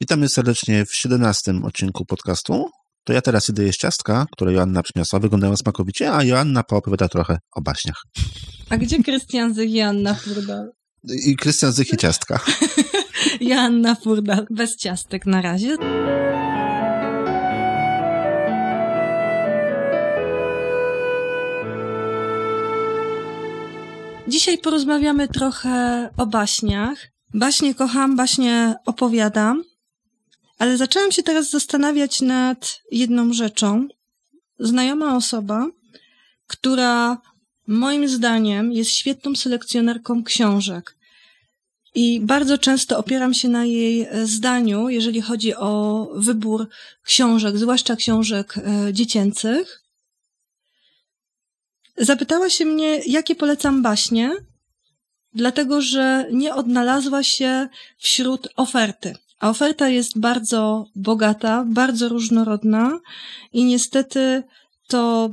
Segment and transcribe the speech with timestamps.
[0.00, 2.70] Witamy serdecznie w 17 odcinku podcastu.
[3.04, 5.18] To ja teraz idę jeść ciastka, które Joanna przyniosła.
[5.18, 8.02] Wyglądają smakowicie, a Joanna poopowiada trochę o baśniach.
[8.70, 10.72] A gdzie Krystian Zych i Anna Furdal?
[11.26, 12.40] I Krystian Zych i ciastka.
[13.40, 14.46] Joanna Furdal.
[14.50, 15.76] Bez ciastek na razie.
[24.28, 26.98] Dzisiaj porozmawiamy trochę o baśniach.
[27.34, 29.64] Baśnie kocham, baśnie opowiadam,
[30.58, 33.88] ale zaczęłam się teraz zastanawiać nad jedną rzeczą.
[34.58, 35.66] Znajoma osoba,
[36.46, 37.20] która
[37.66, 40.96] moim zdaniem jest świetną selekcjonerką książek.
[41.94, 46.68] I bardzo często opieram się na jej zdaniu, jeżeli chodzi o wybór
[47.02, 49.82] książek, zwłaszcza książek e, dziecięcych.
[51.96, 54.36] Zapytała się mnie, jakie polecam baśnie,
[55.34, 59.14] dlatego że nie odnalazła się wśród oferty.
[59.40, 62.98] A oferta jest bardzo bogata, bardzo różnorodna
[63.52, 64.42] i niestety
[64.88, 65.30] to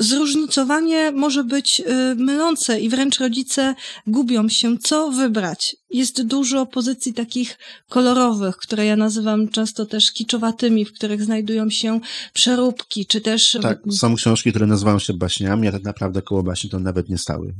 [0.00, 3.74] zróżnicowanie może być y, mylące i wręcz rodzice
[4.06, 5.76] gubią się, co wybrać.
[5.90, 12.00] Jest dużo pozycji takich kolorowych, które ja nazywam często też kiczowatymi, w których znajdują się
[12.32, 13.58] przeróbki, czy też...
[13.62, 17.18] Tak, są książki, które nazywają się baśniami, a tak naprawdę koło baśni to nawet nie
[17.18, 17.54] stały.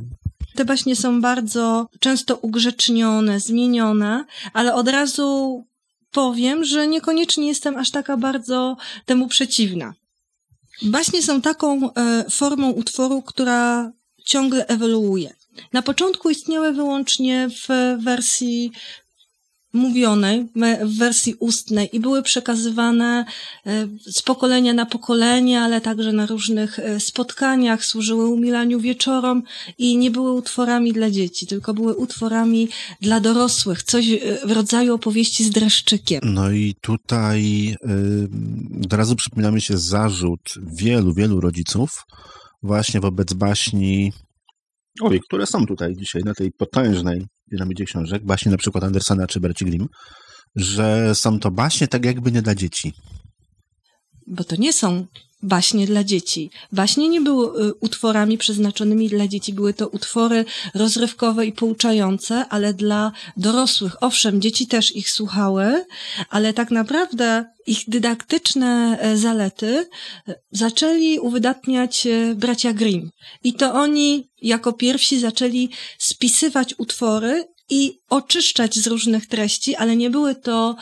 [0.54, 5.64] Te baśnie są bardzo często ugrzecznione, zmienione, ale od razu
[6.10, 9.94] powiem, że niekoniecznie jestem aż taka bardzo temu przeciwna.
[10.82, 13.92] Baśnie są taką e, formą utworu, która
[14.24, 15.34] ciągle ewoluuje.
[15.72, 18.72] Na początku istniały wyłącznie w wersji
[19.72, 20.48] mówionej,
[20.82, 23.24] w wersji ustnej i były przekazywane
[23.66, 29.42] e, z pokolenia na pokolenie, ale także na różnych e, spotkaniach, służyły umilaniu wieczorom
[29.78, 32.68] i nie były utworami dla dzieci, tylko były utworami
[33.00, 34.06] dla dorosłych, coś
[34.44, 36.20] w rodzaju opowieści z dreszczykiem.
[36.24, 42.04] No i tutaj yy, od razu przypomina mi się zarzut wielu, wielu rodziców
[42.62, 44.12] właśnie wobec baśni
[45.00, 49.40] Oj, które są tutaj dzisiaj na tej potężnej piramidzie książek, baśnie na przykład Andersona czy
[49.40, 49.88] Berci Grimm,
[50.56, 52.92] że są to baśnie tak jakby nie dla dzieci.
[54.26, 55.06] Bo to nie są
[55.42, 56.50] baśnie dla dzieci.
[56.72, 62.74] Baśnie nie były y, utworami przeznaczonymi dla dzieci, były to utwory rozrywkowe i pouczające, ale
[62.74, 64.02] dla dorosłych.
[64.02, 65.84] Owszem, dzieci też ich słuchały,
[66.30, 69.88] ale tak naprawdę ich dydaktyczne e, zalety
[70.28, 73.10] e, zaczęli uwydatniać e, bracia Grimm.
[73.44, 75.68] I to oni jako pierwsi zaczęli
[75.98, 80.76] spisywać utwory i oczyszczać z różnych treści, ale nie były to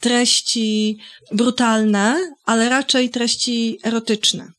[0.00, 0.98] treści
[1.32, 4.52] brutalne, ale raczej treści erotyczne.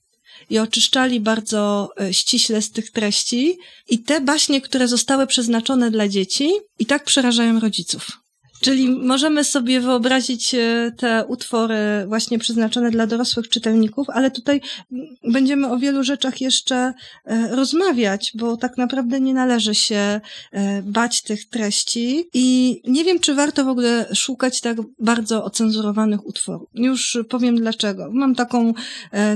[0.50, 3.58] I oczyszczali bardzo ściśle z tych treści,
[3.90, 8.25] i te baśnie, które zostały przeznaczone dla dzieci, i tak przerażają rodziców.
[8.62, 11.78] Czyli możemy sobie wyobrazić e, te utwory
[12.08, 14.62] właśnie przeznaczone dla dorosłych czytelników, ale tutaj
[15.24, 16.94] będziemy o wielu rzeczach jeszcze
[17.26, 20.22] e, rozmawiać, bo tak naprawdę nie należy się
[20.52, 26.26] e, bać tych treści i nie wiem, czy warto w ogóle szukać tak bardzo ocenzurowanych
[26.28, 26.70] utworów.
[26.74, 28.10] Już powiem dlaczego.
[28.14, 28.74] Mam taką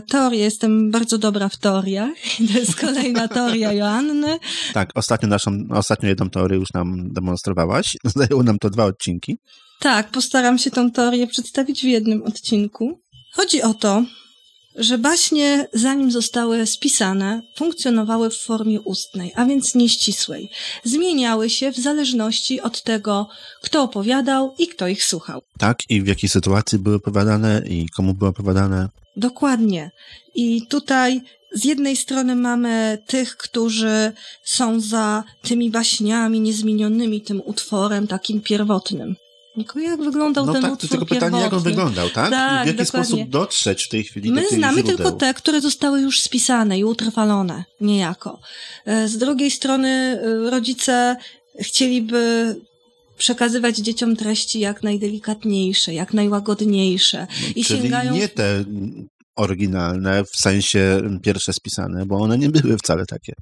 [0.08, 2.10] teorię, jestem bardzo dobra w teoriach.
[2.54, 4.40] To jest kolejna teoria Joanny.
[4.74, 7.98] Tak, ostatnio naszą, ostatnio jedną teorię już nam demonstrowałaś.
[8.16, 9.38] Zajęło nam to dwa odcinki odcinki?
[9.80, 13.00] Tak, postaram się tą teorię przedstawić w jednym odcinku.
[13.34, 14.04] Chodzi o to,
[14.76, 20.50] że baśnie, zanim zostały spisane, funkcjonowały w formie ustnej, a więc nieścisłej.
[20.84, 23.28] Zmieniały się w zależności od tego,
[23.62, 25.42] kto opowiadał i kto ich słuchał.
[25.58, 28.90] Tak, i w jakiej sytuacji były opowiadane i komu były opowiadane.
[29.18, 29.92] Dokładnie.
[30.36, 31.22] I tutaj
[31.52, 34.12] z jednej strony mamy tych, którzy
[34.44, 39.16] są za tymi baśniami niezmienionymi, tym utworem takim pierwotnym.
[39.56, 42.30] Tylko jak wyglądał no ten tak, utwór tylko pytanie, jak on wyglądał, tak?
[42.32, 43.08] tak w jaki dokładnie.
[43.10, 44.98] sposób dotrzeć w tej chwili My do tych znamy źródeł?
[44.98, 48.40] tylko te, które zostały już spisane i utrwalone, niejako.
[48.86, 51.16] E, z drugiej strony e, rodzice
[51.60, 52.56] chcieliby
[53.18, 57.28] przekazywać dzieciom treści jak najdelikatniejsze, jak najłagodniejsze.
[57.56, 58.14] I Czyli sięgają...
[58.14, 58.66] nie te
[59.40, 63.34] oryginalne, w sensie pierwsze spisane, bo one nie były wcale takie.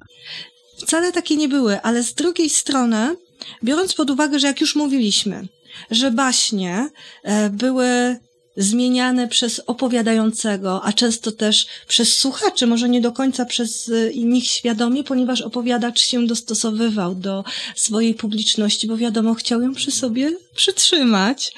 [0.78, 3.16] Wcale takie nie były, ale z drugiej strony,
[3.64, 5.48] biorąc pod uwagę, że jak już mówiliśmy,
[5.90, 6.90] że baśnie
[7.22, 8.16] e, były
[8.56, 14.46] zmieniane przez opowiadającego, a często też przez słuchaczy, może nie do końca przez e, nich
[14.46, 17.44] świadomie, ponieważ opowiadacz się dostosowywał do
[17.76, 21.52] swojej publiczności, bo wiadomo, chciał ją przy sobie przytrzymać.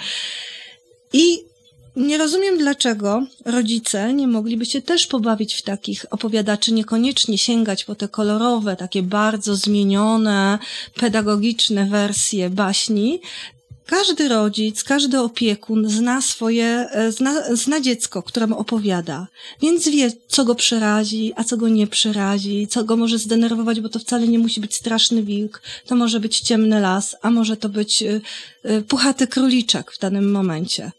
[1.12, 1.49] I
[2.00, 7.94] nie rozumiem, dlaczego rodzice nie mogliby się też pobawić w takich opowiadaczy, niekoniecznie sięgać po
[7.94, 10.58] te kolorowe, takie bardzo zmienione,
[10.94, 13.20] pedagogiczne wersje baśni,
[13.86, 19.26] każdy rodzic, każdy opiekun zna swoje, e, zna, zna dziecko, któremu opowiada,
[19.62, 23.88] więc wie, co go przerazi, a co go nie przerazi, co go może zdenerwować, bo
[23.88, 27.68] to wcale nie musi być straszny wilk, to może być ciemny las, a może to
[27.68, 28.20] być y,
[28.64, 30.92] y, puchaty króliczek w danym momencie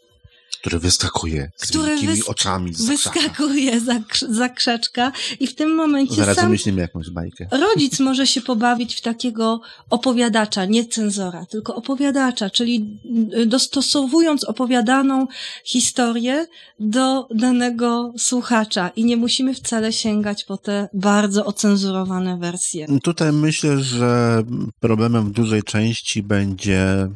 [0.62, 6.14] który wyskakuje z który wielkimi oczami z Wyskakuje za, za krzaczka i w tym momencie
[6.14, 7.48] Zaraz sam wymyślimy jakąś bajkę.
[7.50, 9.60] rodzic może się pobawić w takiego
[9.90, 13.00] opowiadacza, nie cenzora, tylko opowiadacza, czyli
[13.36, 15.26] y, dostosowując opowiadaną
[15.64, 16.46] historię
[16.80, 22.86] do danego słuchacza i nie musimy wcale sięgać po te bardzo ocenzurowane wersje.
[23.02, 24.42] Tutaj myślę, że
[24.80, 27.08] problemem w dużej części będzie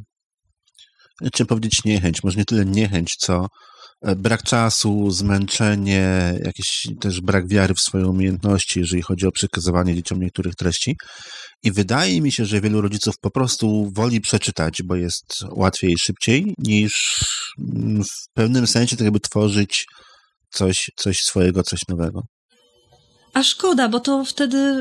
[1.24, 3.46] chciałem powiedzieć niechęć, może nie tyle niechęć, co
[4.02, 9.94] e, brak czasu, zmęczenie, jakiś też brak wiary w swoje umiejętności, jeżeli chodzi o przekazywanie
[9.94, 10.96] dzieciom niektórych treści.
[11.62, 15.98] I wydaje mi się, że wielu rodziców po prostu woli przeczytać, bo jest łatwiej i
[15.98, 17.24] szybciej, niż
[17.58, 19.86] mm, w pewnym sensie tak jakby tworzyć
[20.50, 22.22] coś, coś swojego, coś nowego.
[23.34, 24.76] A szkoda, bo to wtedy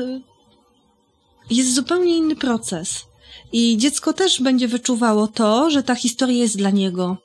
[1.50, 3.04] jest zupełnie inny proces.
[3.52, 7.16] I dziecko też będzie wyczuwało to, że ta historia jest dla niego,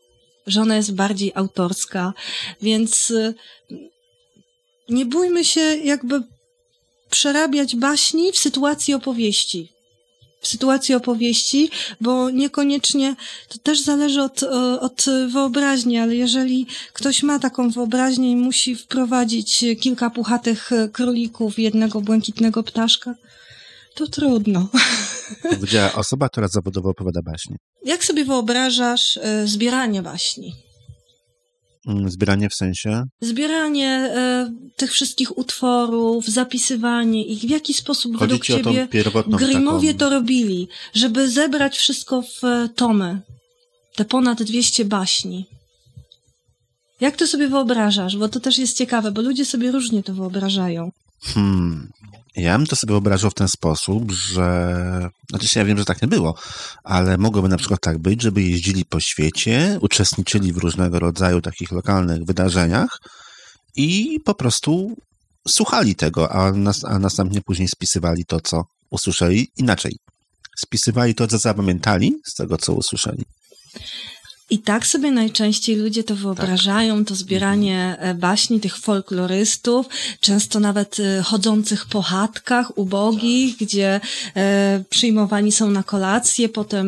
[0.48, 2.14] że ona jest bardziej autorska,
[2.62, 3.34] więc y,
[4.90, 6.24] nie bójmy się jakby
[7.10, 9.72] przerabiać baśni w sytuacji opowieści.
[10.42, 11.70] W sytuacji opowieści,
[12.02, 13.16] bo niekoniecznie
[13.50, 14.44] to też zależy od,
[14.80, 22.02] od wyobraźni, ale jeżeli ktoś ma taką wyobraźnię i musi wprowadzić kilka puchatych królików, jednego
[22.02, 23.16] błękitnego ptaszka,
[23.96, 24.68] to trudno.
[25.50, 27.56] Powiedziała osoba, która zawodowo opowiada baśnie.
[27.86, 30.54] Jak sobie wyobrażasz y, zbieranie baśni?
[31.88, 33.04] Mm, zbieranie w sensie?
[33.22, 34.14] Zbieranie
[34.72, 38.88] y, tych wszystkich utworów, zapisywanie ich, w jaki sposób Chodzi według ciebie
[39.28, 40.00] Grimowie taką...
[40.00, 43.22] to robili, żeby zebrać wszystko w e, tomy,
[43.96, 45.46] te ponad 200 baśni.
[47.02, 48.18] Jak to sobie wyobrażasz?
[48.18, 50.92] Bo to też jest ciekawe, bo ludzie sobie różnie to wyobrażają.
[51.24, 51.90] Hmm,
[52.36, 55.10] ja bym to sobie wyobrażał w ten sposób, że.
[55.30, 56.36] Znaczy, ja wiem, że tak nie było,
[56.84, 61.72] ale mogłoby na przykład tak być, żeby jeździli po świecie, uczestniczyli w różnego rodzaju takich
[61.72, 63.00] lokalnych wydarzeniach
[63.76, 64.96] i po prostu
[65.48, 69.96] słuchali tego, a, nas, a następnie później spisywali to, co usłyszeli inaczej.
[70.58, 73.24] Spisywali to, co zapamiętali z tego, co usłyszeli.
[74.52, 77.08] I tak sobie najczęściej ludzie to wyobrażają, tak.
[77.08, 79.86] to zbieranie e, baśni tych folklorystów,
[80.20, 84.02] często nawet e, chodzących po chatkach ubogich, gdzie
[84.36, 86.88] e, przyjmowani są na kolację, potem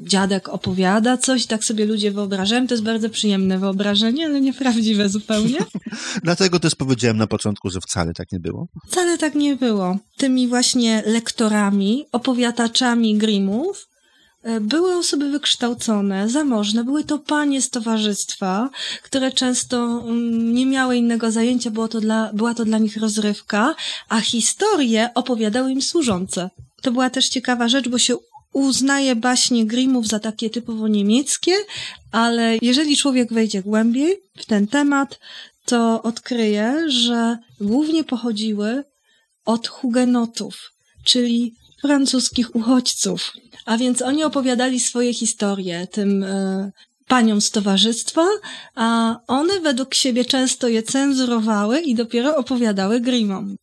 [0.00, 2.66] dziadek opowiada coś, tak sobie ludzie wyobrażają.
[2.66, 5.58] To jest bardzo przyjemne wyobrażenie, ale nieprawdziwe zupełnie.
[6.24, 8.66] Dlatego też powiedziałem na początku, że wcale tak nie było.
[8.88, 9.98] Wcale tak nie było.
[10.16, 13.89] Tymi właśnie lektorami, opowiadaczami Grimmów
[14.60, 18.70] były osoby wykształcone, zamożne, były to panie z towarzystwa,
[19.02, 23.74] które często mm, nie miały innego zajęcia, było to dla, była to dla nich rozrywka,
[24.08, 26.50] a historie opowiadały im służące.
[26.82, 28.16] To była też ciekawa rzecz, bo się
[28.52, 31.52] uznaje baśnie Grimmów za takie typowo niemieckie,
[32.12, 35.18] ale jeżeli człowiek wejdzie głębiej w ten temat,
[35.64, 38.84] to odkryje, że głównie pochodziły
[39.44, 40.72] od hugenotów,
[41.04, 43.32] czyli francuskich uchodźców.
[43.66, 46.70] A więc oni opowiadali swoje historie tym e,
[47.08, 48.26] paniom z towarzystwa,
[48.74, 53.56] a one według siebie często je cenzurowały i dopiero opowiadały Grimmom.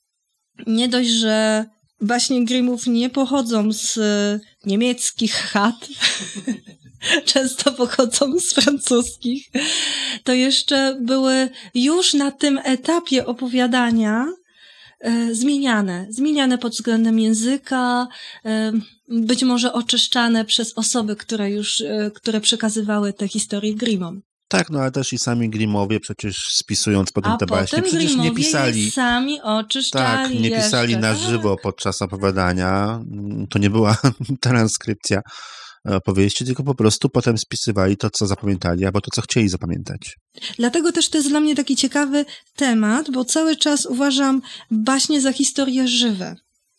[0.68, 1.66] Nie dość, że
[2.02, 5.76] baśnie Grimmów nie pochodzą z e, niemieckich chat,
[7.34, 9.48] często pochodzą z francuskich,
[10.24, 14.26] to jeszcze były już na tym etapie opowiadania
[15.32, 16.08] zmieniane.
[16.10, 18.08] Zmieniane pod względem języka,
[18.46, 18.72] e,
[19.10, 24.22] być może oczyszczane przez osoby, które już, e, które przekazywały te historie Grimmom.
[24.50, 28.32] Tak, no ale też i sami Grimowie przecież spisując potem A te baśnie, przecież nie
[28.32, 28.92] pisali.
[28.92, 30.34] sami oczyszczali.
[30.34, 31.24] Tak, nie pisali jeszcze, na tak?
[31.28, 33.00] żywo podczas opowiadania.
[33.50, 33.98] To nie była
[34.42, 35.22] transkrypcja
[35.96, 40.16] opowieści, tylko po prostu potem spisywali to, co zapamiętali, albo to, co chcieli zapamiętać.
[40.58, 42.26] Dlatego też to jest dla mnie taki ciekawy
[42.56, 44.42] temat, bo cały czas uważam
[44.72, 46.36] baśnie za historie żywe.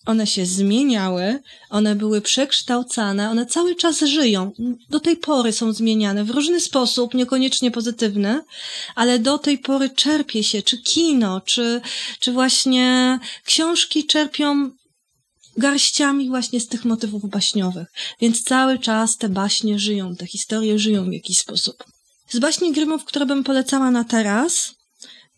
[0.07, 4.53] One się zmieniały, one były przekształcane, one cały czas żyją.
[4.91, 8.41] Do tej pory są zmieniane w różny sposób, niekoniecznie pozytywny,
[8.95, 11.81] ale do tej pory czerpie się, czy kino, czy,
[12.21, 14.71] czy właśnie książki czerpią
[15.59, 17.89] garściami właśnie z tych motywów baśniowych.
[18.21, 21.85] Więc cały czas te baśnie żyją, te historie żyją w jakiś sposób.
[22.29, 24.75] Z baśni Grymów, które bym polecała na teraz,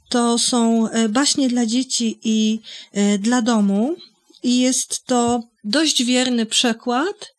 [0.08, 2.60] to są e, baśnie dla dzieci i
[2.92, 3.96] e, dla domu.
[4.42, 7.34] I jest to dość wierny przekład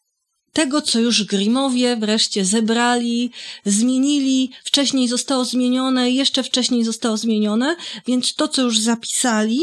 [0.54, 3.32] tego, co już Grimowie wreszcie zebrali,
[3.66, 7.76] zmienili, wcześniej zostało zmienione, jeszcze wcześniej zostało zmienione,
[8.08, 9.62] więc to, co już zapisali,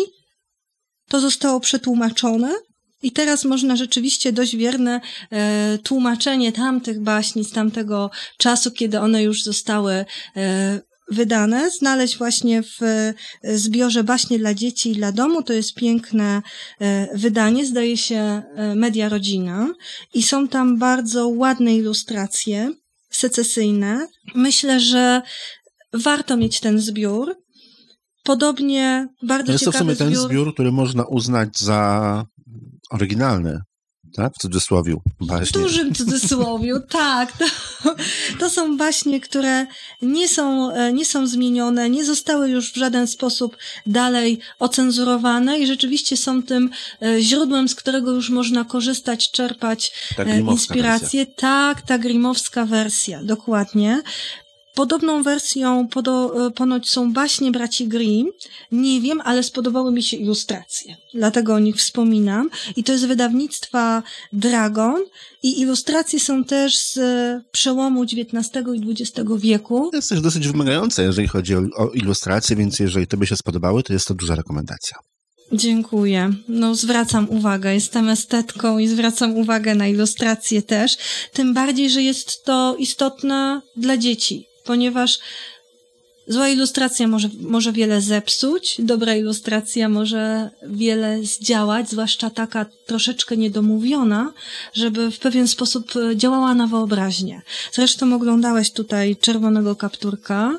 [1.08, 2.54] to zostało przetłumaczone.
[3.02, 5.00] I teraz można rzeczywiście dość wierne
[5.32, 10.04] e, tłumaczenie tamtych baśni z tamtego czasu, kiedy one już zostały
[10.36, 15.42] e, wydane, znaleźć właśnie w e, zbiorze Baśnie dla dzieci i dla domu.
[15.42, 16.42] To jest piękne
[16.80, 19.74] e, wydanie, zdaje się e, Media Rodzina
[20.14, 22.72] i są tam bardzo ładne ilustracje
[23.10, 24.08] secesyjne.
[24.34, 25.22] Myślę, że
[25.92, 27.36] warto mieć ten zbiór.
[28.24, 30.28] Podobnie bardzo Jest to w sumie ten zbiór.
[30.28, 32.24] zbiór, który można uznać za
[32.90, 33.60] oryginalny,
[34.14, 34.34] tak?
[34.34, 34.94] W cudzysłowie.
[35.20, 37.32] W dużym cudzysłowiu, tak.
[37.38, 37.44] To,
[38.38, 39.66] to są baśnie, które
[40.02, 45.66] nie są, e, nie są zmienione, nie zostały już w żaden sposób dalej ocenzurowane i
[45.66, 46.70] rzeczywiście są tym
[47.02, 51.26] e, źródłem, z którego już można korzystać, czerpać Ta e, grimowska inspiracje.
[51.26, 54.02] Tak, ta grimowska wersja, dokładnie.
[54.78, 58.30] Podobną wersją podo, e, ponoć są baśnie braci Grimm.
[58.72, 60.96] Nie wiem, ale spodobały mi się ilustracje.
[61.14, 62.50] Dlatego o nich wspominam.
[62.76, 65.00] I to jest wydawnictwa Dragon.
[65.42, 66.98] I ilustracje są też z
[67.52, 69.88] przełomu XIX i XX wieku.
[69.90, 73.36] To jest też dosyć wymagające, jeżeli chodzi o, o ilustracje, więc jeżeli to by się
[73.36, 74.96] spodobały, to jest to duża rekomendacja.
[75.52, 76.32] Dziękuję.
[76.48, 77.74] No, zwracam uwagę.
[77.74, 80.96] Jestem estetką i zwracam uwagę na ilustracje też.
[81.32, 85.18] Tym bardziej, że jest to istotne dla dzieci, ponieważ
[86.26, 94.32] zła ilustracja może, może wiele zepsuć, dobra ilustracja może wiele zdziałać, zwłaszcza taka troszeczkę niedomówiona,
[94.74, 97.42] żeby w pewien sposób e, działała na wyobraźnię.
[97.72, 100.58] Zresztą oglądałeś tutaj czerwonego kapturka.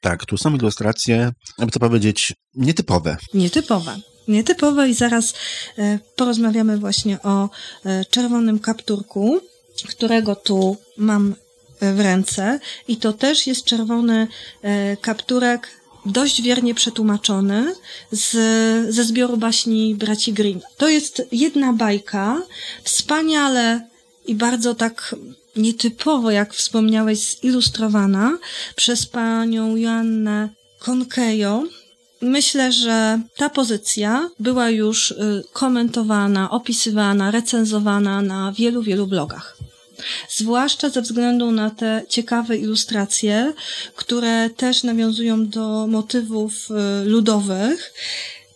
[0.00, 3.16] Tak, tu są ilustracje, jakby to powiedzieć, nietypowe.
[3.34, 3.96] Nietypowe.
[4.28, 5.34] Nietypowe i zaraz
[5.78, 7.48] e, porozmawiamy właśnie o
[7.84, 9.40] e, czerwonym kapturku,
[9.88, 11.34] którego tu mam
[11.82, 14.28] w ręce i to też jest czerwony
[14.62, 17.74] e, kapturek dość wiernie przetłumaczony
[18.12, 18.30] z,
[18.94, 20.60] ze zbioru baśni braci Grimm.
[20.76, 22.42] To jest jedna bajka,
[22.82, 23.88] wspaniale
[24.26, 25.14] i bardzo tak
[25.56, 28.38] nietypowo, jak wspomniałeś, zilustrowana
[28.76, 30.48] przez panią Joannę
[30.78, 31.62] Konkejo.
[32.22, 39.56] Myślę, że ta pozycja była już y, komentowana, opisywana, recenzowana na wielu, wielu blogach.
[40.28, 43.52] Zwłaszcza ze względu na te ciekawe ilustracje,
[43.96, 47.94] które też nawiązują do motywów y, ludowych.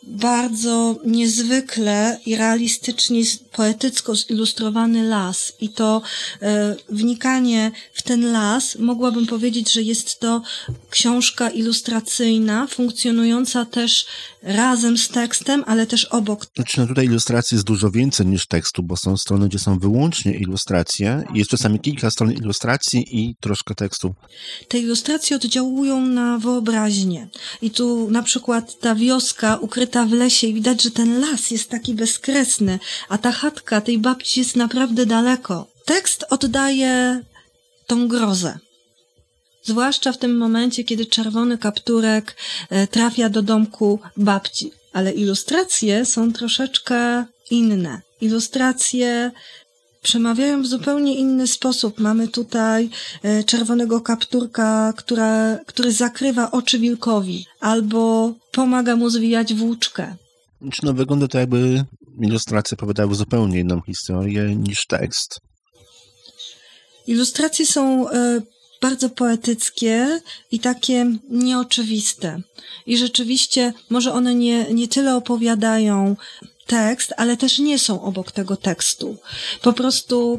[0.06, 3.22] Bardzo niezwykle i realistycznie,
[3.52, 5.52] poetycko zilustrowany las.
[5.60, 6.02] I to
[6.42, 10.42] e, wnikanie w ten las, mogłabym powiedzieć, że jest to
[10.90, 14.06] książka ilustracyjna, funkcjonująca też
[14.42, 18.82] razem z tekstem, ale też obok Znaczy, no tutaj ilustracji jest dużo więcej niż tekstu,
[18.82, 21.24] bo są strony, gdzie są wyłącznie ilustracje.
[21.34, 24.14] Jest czasami kilka stron ilustracji i troszkę tekstu.
[24.68, 27.28] te ilustracje oddziałują na wyobraźnię.
[27.62, 31.70] I tu na przykład ta wioska ukryta w lesie i widać, że ten las jest
[31.70, 35.66] taki bezkresny, a ta chatka tej babci jest naprawdę daleko.
[35.84, 37.22] Tekst oddaje
[37.86, 38.58] tą grozę.
[39.62, 42.36] Zwłaszcza w tym momencie, kiedy czerwony kapturek
[42.70, 44.72] e, trafia do domku babci.
[44.92, 48.00] Ale ilustracje są troszeczkę inne.
[48.20, 49.30] Ilustracje
[50.06, 52.00] przemawiają w zupełnie inny sposób.
[52.00, 52.90] Mamy tutaj
[53.22, 60.16] e, czerwonego kapturka, która, który zakrywa oczy wilkowi, albo pomaga mu zwijać włóczkę.
[60.62, 61.84] Znaczy, no wygląda to jakby
[62.20, 65.40] ilustracje opowiadały zupełnie inną historię niż tekst.
[67.06, 68.40] Ilustracje są e,
[68.82, 70.20] bardzo poetyckie
[70.52, 72.40] i takie nieoczywiste.
[72.86, 76.16] I rzeczywiście może one nie, nie tyle opowiadają
[76.66, 79.16] tekst, ale też nie są obok tego tekstu.
[79.62, 80.38] Po prostu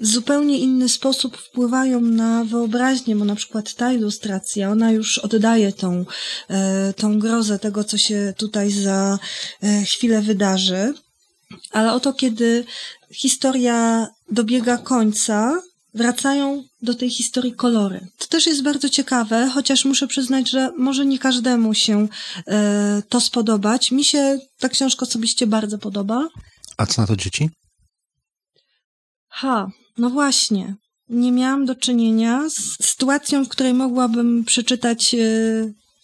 [0.00, 5.72] w zupełnie inny sposób wpływają na wyobraźnię, bo na przykład ta ilustracja, ona już oddaje
[5.72, 6.04] tą,
[6.48, 9.18] e, tą grozę tego, co się tutaj za
[9.62, 10.94] e, chwilę wydarzy.
[11.70, 12.64] Ale oto kiedy
[13.12, 15.62] historia dobiega końca,
[15.98, 18.06] wracają do tej historii kolory.
[18.18, 22.08] To też jest bardzo ciekawe, chociaż muszę przyznać, że może nie każdemu się
[22.46, 23.90] e, to spodobać.
[23.90, 26.28] Mi się ta książka osobiście bardzo podoba.
[26.76, 27.50] A co na to dzieci?
[29.28, 30.74] Ha, no właśnie.
[31.08, 35.18] Nie miałam do czynienia z sytuacją, w której mogłabym przeczytać e,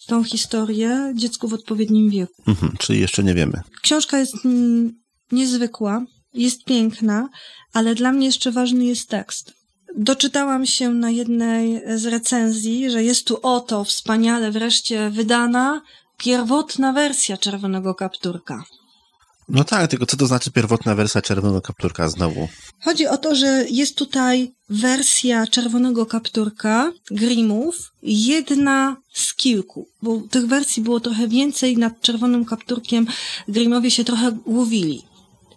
[0.06, 2.42] tą historię dziecku w odpowiednim wieku.
[2.46, 3.62] Mhm, czyli jeszcze nie wiemy.
[3.82, 4.34] Książka jest
[5.32, 7.28] niezwykła, jest piękna,
[7.72, 9.63] ale dla mnie jeszcze ważny jest tekst.
[9.96, 15.82] Doczytałam się na jednej z recenzji, że jest tu oto wspaniale wreszcie wydana
[16.18, 18.64] pierwotna wersja Czerwonego Kapturka.
[19.48, 22.48] No tak, tylko co to znaczy pierwotna wersja Czerwonego Kapturka znowu?
[22.80, 30.46] Chodzi o to, że jest tutaj wersja Czerwonego Kapturka Grimmów, jedna z kilku, bo tych
[30.46, 33.06] wersji było trochę więcej, nad Czerwonym Kapturkiem
[33.48, 35.02] Grimmowie się trochę głowili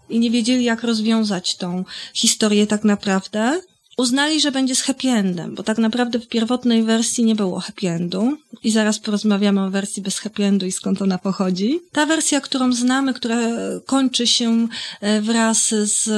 [0.09, 3.61] i nie wiedzieli, jak rozwiązać tą historię tak naprawdę
[3.97, 7.89] uznali, że będzie z happy endem, bo tak naprawdę w pierwotnej wersji nie było happy
[7.89, 11.79] endu i zaraz porozmawiamy o wersji bez happy endu i skąd ona pochodzi.
[11.91, 13.37] Ta wersja, którą znamy, która
[13.85, 14.67] kończy się
[15.01, 16.09] e, wraz z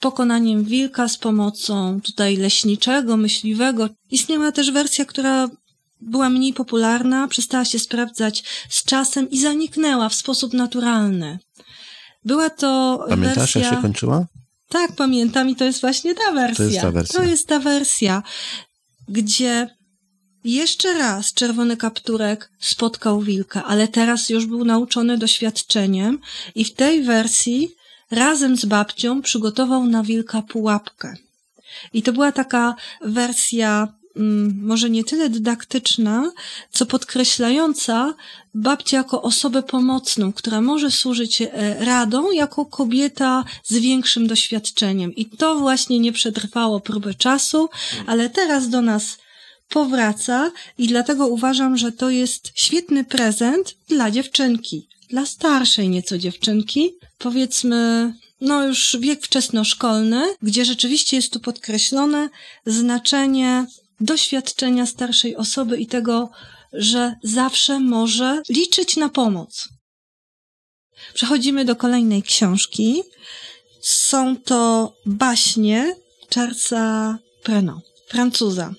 [0.00, 3.88] pokonaniem wilka z pomocą tutaj leśniczego, myśliwego.
[4.10, 5.48] Istniała też wersja, która
[6.00, 11.38] była mniej popularna, przestała się sprawdzać z czasem i zaniknęła w sposób naturalny.
[12.24, 13.60] Była to Pamiętasz, wersja...
[13.60, 14.26] jak się kończyła?
[14.70, 16.64] Tak, pamiętam i to jest właśnie ta wersja.
[16.64, 17.20] To jest ta wersja.
[17.20, 18.22] To jest ta wersja,
[19.08, 19.76] gdzie
[20.44, 26.18] jeszcze raz czerwony kapturek spotkał wilka, ale teraz już był nauczony doświadczeniem
[26.54, 27.68] i w tej wersji
[28.10, 31.16] razem z babcią przygotował na wilka pułapkę.
[31.92, 32.74] I to była taka
[33.04, 33.99] wersja
[34.62, 36.32] może nie tyle dydaktyczna,
[36.70, 38.14] co podkreślająca
[38.54, 41.48] babcię jako osobę pomocną, która może służyć e,
[41.84, 45.14] radą jako kobieta z większym doświadczeniem.
[45.14, 47.68] I to właśnie nie przetrwało próby czasu,
[48.06, 49.18] ale teraz do nas
[49.68, 56.94] powraca i dlatego uważam, że to jest świetny prezent dla dziewczynki, dla starszej nieco dziewczynki,
[57.18, 62.28] powiedzmy no już wiek wczesnoszkolny, gdzie rzeczywiście jest tu podkreślone
[62.66, 63.66] znaczenie
[64.00, 66.30] doświadczenia starszej osoby i tego,
[66.72, 69.68] że zawsze może liczyć na pomoc.
[71.14, 73.02] Przechodzimy do kolejnej książki.
[73.80, 75.96] Są to baśnie
[76.34, 78.74] Charlesa Preno, Francuza,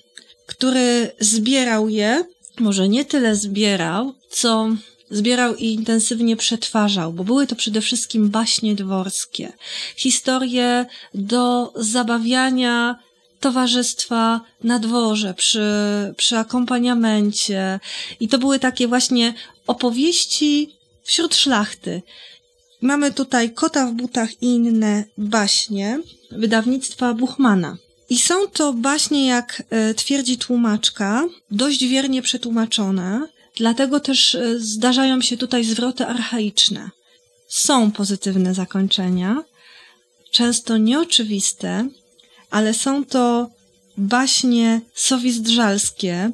[0.46, 2.24] który zbierał je,
[2.58, 4.68] może nie tyle zbierał, co
[5.10, 9.52] zbierał i intensywnie przetwarzał, bo były to przede wszystkim baśnie dworskie,
[9.96, 12.98] historie do zabawiania
[13.42, 15.64] towarzystwa na dworze, przy,
[16.16, 17.80] przy akompaniamencie.
[18.20, 19.34] I to były takie właśnie
[19.66, 22.02] opowieści wśród szlachty.
[22.82, 25.98] Mamy tutaj Kota w butach i inne baśnie
[26.30, 27.76] wydawnictwa Buchmana.
[28.10, 33.26] I są to baśnie, jak e, twierdzi tłumaczka, dość wiernie przetłumaczone,
[33.56, 36.90] dlatego też e, zdarzają się tutaj zwroty archaiczne.
[37.48, 39.42] Są pozytywne zakończenia,
[40.30, 41.88] często nieoczywiste,
[42.52, 43.50] ale są to
[43.96, 46.30] baśnie sowizdrzalskie,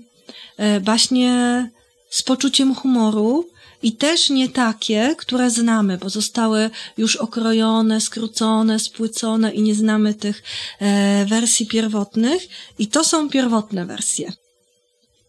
[0.57, 1.71] e, baśnie
[2.11, 3.49] z poczuciem humoru
[3.83, 10.15] i też nie takie, które znamy, bo zostały już okrojone, skrócone, spłycone i nie znamy
[10.15, 10.43] tych
[10.81, 12.43] e, wersji pierwotnych.
[12.79, 14.33] I to są pierwotne wersje.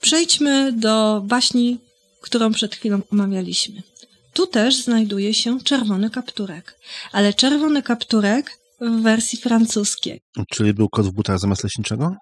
[0.02, 1.78] Przejdźmy do baśni,
[2.22, 3.82] którą przed chwilą omawialiśmy.
[4.34, 6.80] Tu też znajduje się czerwony kapturek,
[7.12, 10.22] ale czerwony kapturek w wersji francuskiej.
[10.52, 12.16] Czyli był kot w butach zamiast leśniczego?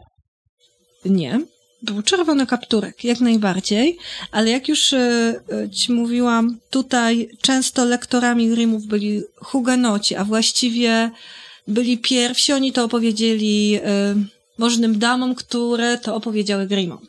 [1.05, 1.39] Nie.
[1.81, 3.97] Był czerwony kapturek, jak najbardziej,
[4.31, 5.39] ale jak już y,
[5.71, 11.11] ci mówiłam, tutaj często lektorami Grimmów byli hugenoci, a właściwie
[11.67, 13.81] byli pierwsi, oni to opowiedzieli y,
[14.57, 17.07] możnym damom, które to opowiedziały Grimmom.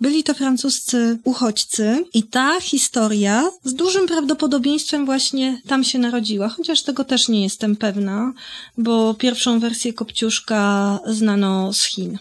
[0.00, 6.82] Byli to francuscy uchodźcy i ta historia z dużym prawdopodobieństwem właśnie tam się narodziła, chociaż
[6.82, 8.32] tego też nie jestem pewna,
[8.78, 12.18] bo pierwszą wersję Kopciuszka znano z Chin.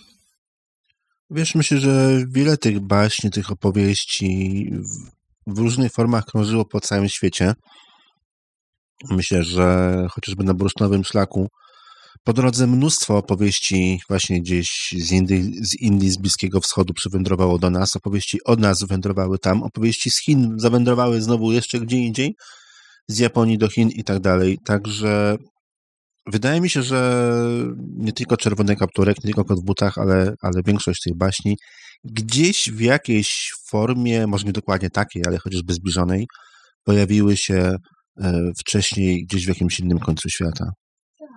[1.30, 4.70] Wiesz, myślę, że wiele tych baśni, tych opowieści
[5.48, 7.54] w różnych formach krążyło po całym świecie.
[9.10, 11.50] Myślę, że chociażby na bursztynowym szlaku
[12.24, 17.70] po drodze mnóstwo opowieści właśnie gdzieś z Indii, z Indii, z Bliskiego Wschodu przywędrowało do
[17.70, 22.36] nas, opowieści od nas wędrowały tam, opowieści z Chin zawędrowały znowu jeszcze gdzie indziej,
[23.08, 24.60] z Japonii do Chin i tak dalej.
[24.66, 25.38] Także
[26.32, 27.32] wydaje mi się, że
[27.78, 31.58] nie tylko Czerwony Kapturek, nie tylko Kot w butach, ale, ale większość tych baśni
[32.04, 36.28] gdzieś w jakiejś formie, może nie dokładnie takiej, ale chociażby zbliżonej,
[36.84, 37.76] pojawiły się
[38.22, 40.66] e, wcześniej gdzieś w jakimś innym końcu świata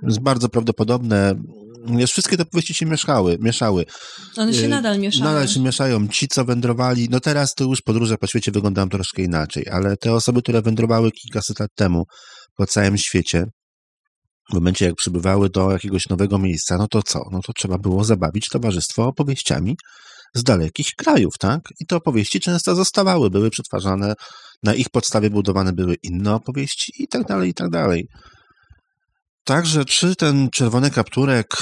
[0.02, 1.34] jest bardzo prawdopodobne.
[1.96, 3.84] Wiesz, wszystkie te powieści się mieszały, mieszały.
[4.36, 5.24] One się y, nadal mieszają.
[5.24, 6.08] Nadal się mieszają.
[6.08, 10.12] Ci, co wędrowali, no teraz to już podróże po świecie wyglądają troszkę inaczej, ale te
[10.12, 12.04] osoby, które wędrowały kilkaset lat temu
[12.56, 13.44] po całym świecie,
[14.50, 17.20] w momencie jak przybywały do jakiegoś nowego miejsca, no to co?
[17.32, 19.76] No to trzeba było zabawić towarzystwo opowieściami
[20.34, 21.60] z dalekich krajów, tak?
[21.80, 24.14] I te opowieści często zostawały, były przetwarzane,
[24.62, 28.08] na ich podstawie budowane były inne opowieści i tak dalej, i tak dalej.
[29.46, 31.56] Także czy ten czerwony kapturek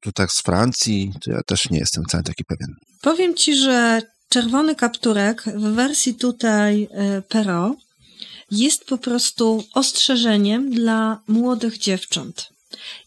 [0.00, 2.74] tu tak z Francji, to ja też nie jestem wcale taki pewien.
[3.00, 7.76] Powiem ci, że czerwony kapturek w wersji tutaj e, Pero
[8.50, 12.48] jest po prostu ostrzeżeniem dla młodych dziewcząt.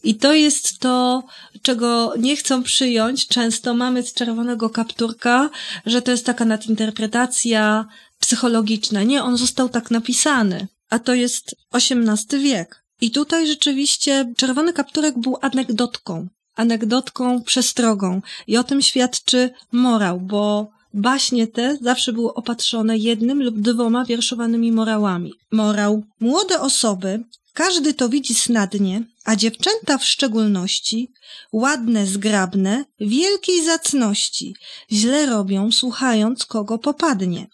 [0.04, 1.24] I to jest to,
[1.62, 3.28] czego nie chcą przyjąć.
[3.28, 5.50] Często mamy z czerwonego kapturka,
[5.86, 7.86] że to jest taka nadinterpretacja
[8.20, 9.04] psychologiczna.
[9.04, 12.83] Nie, on został tak napisany, a to jest XVIII wiek.
[13.02, 18.22] I tutaj rzeczywiście czerwony kapturek był anegdotką, anegdotką, przestrogą.
[18.48, 24.72] I o tym świadczy morał, bo baśnie te zawsze były opatrzone jednym lub dwoma wierszowanymi
[24.72, 25.34] morałami.
[25.52, 26.04] Morał.
[26.20, 31.12] Młode osoby, każdy to widzi snadnie, a dziewczęta w szczególności,
[31.54, 34.56] ładne, zgrabne, wielkiej zacności,
[34.92, 37.48] źle robią, słuchając kogo popadnie.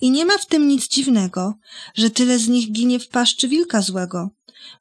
[0.00, 1.54] I nie ma w tym nic dziwnego,
[1.94, 4.30] że tyle z nich ginie w paszczy wilka złego.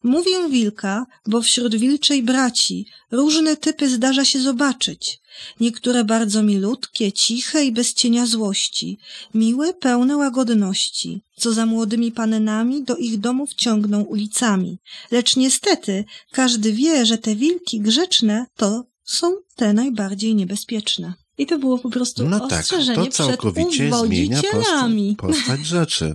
[0.04, 5.20] Mówię wilka, bo wśród wilczej braci różne typy zdarza się zobaczyć.
[5.60, 8.98] Niektóre bardzo milutkie, ciche i bez cienia złości,
[9.34, 14.78] miłe, pełne łagodności, co za młodymi pannami do ich domów ciągną ulicami.
[15.12, 21.14] Lecz niestety każdy wie, że te wilki grzeczne to są te najbardziej niebezpieczne.
[21.38, 26.14] I to było po prostu No tak, ostrzeżenie to całkowicie przed zmienia postać, postać rzeczy.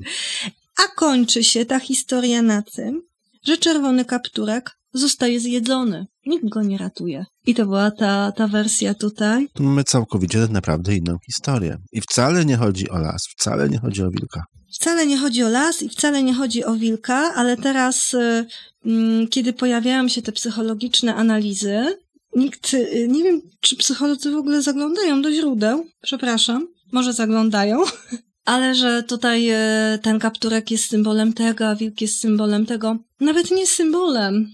[0.76, 3.02] A kończy się ta historia na tym,
[3.44, 6.06] że czerwony kapturek zostaje zjedzony.
[6.26, 7.24] Nikt go nie ratuje.
[7.46, 9.48] I to była ta, ta wersja tutaj.
[9.54, 11.76] Tu mamy całkowicie naprawdę inną historię.
[11.92, 14.44] I wcale nie chodzi o las, wcale nie chodzi o wilka.
[14.74, 18.46] Wcale nie chodzi o las i wcale nie chodzi o wilka, ale teraz, y,
[18.86, 21.98] mm, kiedy pojawiają się te psychologiczne analizy,
[22.36, 25.86] nikt, y, nie wiem, czy psycholodzy w ogóle zaglądają do źródeł.
[26.02, 27.78] Przepraszam, może zaglądają.
[28.44, 32.96] Ale że tutaj e, ten kapturek jest symbolem tego, a wilk jest symbolem tego.
[33.20, 34.48] Nawet nie symbolem.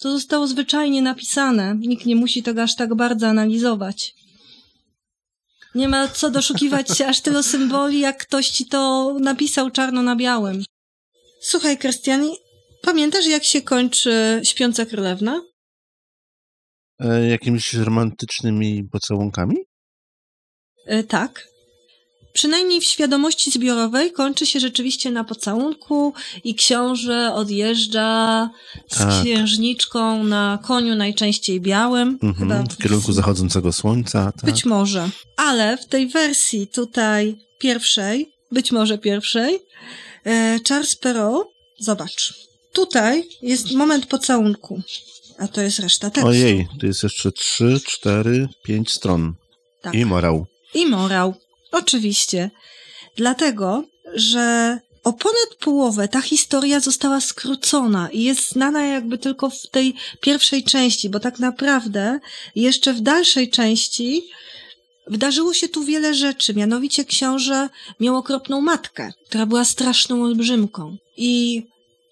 [0.00, 1.76] To zostało zwyczajnie napisane.
[1.78, 4.14] Nikt nie musi tego aż tak bardzo analizować.
[5.74, 10.16] Nie ma co doszukiwać się aż tylu symboli, jak ktoś ci to napisał czarno na
[10.16, 10.64] białym.
[11.40, 12.30] Słuchaj, Krystian,
[12.82, 15.40] pamiętasz jak się kończy Śpiąca Królewna?
[17.00, 19.56] E, jakimiś romantycznymi pocałunkami?
[20.86, 21.50] E, tak.
[22.32, 28.50] Przynajmniej w świadomości zbiorowej kończy się rzeczywiście na pocałunku i książę odjeżdża
[28.88, 29.22] z Tak.
[29.22, 32.18] księżniczką na koniu najczęściej białym.
[32.22, 34.32] Mhm, w kierunku zachodzącego słońca.
[34.32, 34.44] Tak.
[34.44, 35.10] Być może.
[35.36, 39.58] Ale w tej wersji tutaj pierwszej, być może pierwszej,
[40.26, 42.34] e, Charles Perrault, zobacz,
[42.72, 44.82] tutaj jest moment pocałunku,
[45.40, 46.28] a to jest reszta tekstu.
[46.28, 49.34] Ojej, tu jest jeszcze trzy, cztery, pięć stron.
[49.82, 49.94] Tak.
[49.94, 50.46] I morał.
[50.74, 51.34] I morał.
[51.72, 52.50] Oczywiście.
[53.16, 59.70] Dlatego, że o ponad połowę ta historia została skrócona i jest znana jakby tylko w
[59.70, 62.20] tej pierwszej części, bo tak naprawdę
[62.54, 64.22] jeszcze w dalszej części
[65.06, 66.54] wydarzyło się tu wiele rzeczy.
[66.54, 67.68] Mianowicie książę
[68.00, 70.96] miał okropną matkę, która była straszną olbrzymką.
[71.16, 71.62] I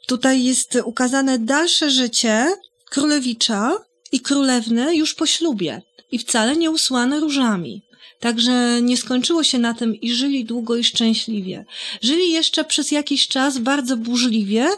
[0.06, 2.46] tutaj jest ukazane dalsze życie
[2.88, 3.78] królewicza
[4.12, 7.82] i królewny już po ślubie i wcale nie usłane różami.
[8.20, 11.64] Także nie skończyło się na tym i żyli długo i szczęśliwie.
[12.02, 14.68] Żyli jeszcze przez jakiś czas bardzo burzliwie,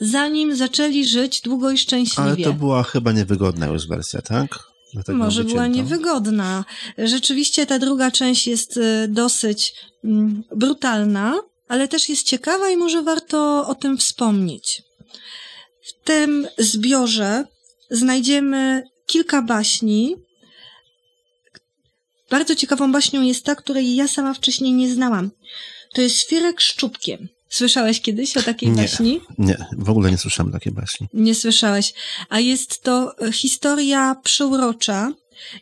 [0.00, 2.22] zanim zaczęli żyć długo i szczęśliwie.
[2.22, 4.58] Ale to była chyba niewygodna już wersja, tak?
[4.92, 6.64] Dlatego Może była niewygodna.
[6.98, 11.34] Rzeczywiście ta druga część jest y, dosyć mm, brutalna,
[11.68, 14.82] ale też jest ciekawa i może warto o tym wspomnieć.
[15.82, 17.44] W tym zbiorze
[17.90, 20.16] znajdziemy kilka baśni.
[22.30, 25.30] Bardzo ciekawą baśnią jest ta, której ja sama wcześniej nie znałam.
[25.94, 27.28] To jest Świrek Szczupkiem.
[27.48, 28.82] Słyszałeś kiedyś o takiej Nie.
[28.82, 29.20] baśni?
[29.38, 31.08] Nie, w ogóle nie słyszałem takiej baśni.
[31.14, 31.92] Nie słyszałeś.
[32.28, 35.12] A jest to historia przeurocza.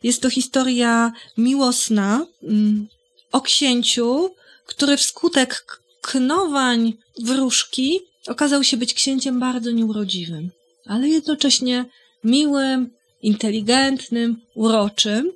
[0.02, 2.88] Jest to historia miłosna mm,
[3.32, 4.34] o księciu,
[4.66, 10.50] który wskutek knowań wróżki okazał się być księciem bardzo nieurodziwym,
[10.86, 11.84] ale jednocześnie
[12.24, 12.90] miłym,
[13.22, 15.32] inteligentnym, uroczym.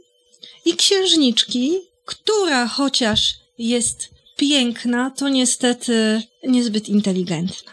[0.65, 7.73] I księżniczki, która chociaż jest piękna, to niestety niezbyt inteligentna.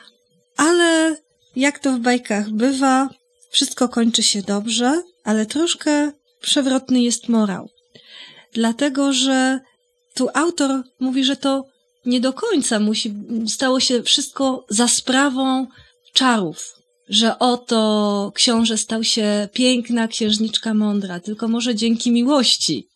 [0.58, 1.18] Ale
[1.56, 3.10] jak to w bajkach bywa,
[3.50, 7.70] wszystko kończy się dobrze, ale troszkę przewrotny jest morał.
[8.54, 9.60] Dlatego, że
[10.14, 11.66] tu autor mówi, że to
[12.06, 13.14] nie do końca musi,
[13.48, 15.68] stało się wszystko za sprawą
[16.14, 16.79] czarów.
[17.10, 22.88] Że oto książę stał się piękna, księżniczka mądra, tylko może dzięki miłości.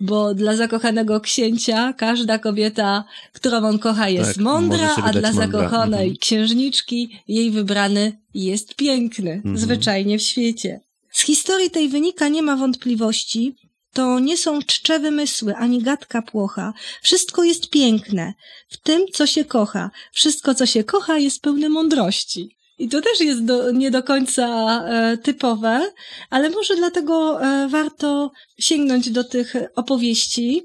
[0.00, 5.32] Bo dla zakochanego księcia każda kobieta, którą on kocha, jest Tak, mądra, a dla mądra.
[5.32, 6.16] zakochanej Mhm.
[6.16, 9.58] księżniczki jej wybrany jest piękny, Mhm.
[9.58, 10.80] zwyczajnie w świecie.
[11.10, 13.54] Z historii tej wynika, nie ma wątpliwości,
[13.92, 16.72] to nie są czcze wymysły, ani gadka płocha.
[17.02, 18.34] Wszystko jest piękne.
[18.68, 19.90] W tym, co się kocha.
[20.12, 22.53] Wszystko, co się kocha, jest pełne mądrości.
[22.78, 24.46] I to też jest do, nie do końca
[24.84, 25.92] e, typowe,
[26.30, 30.62] ale może dlatego e, warto sięgnąć do tych opowieści,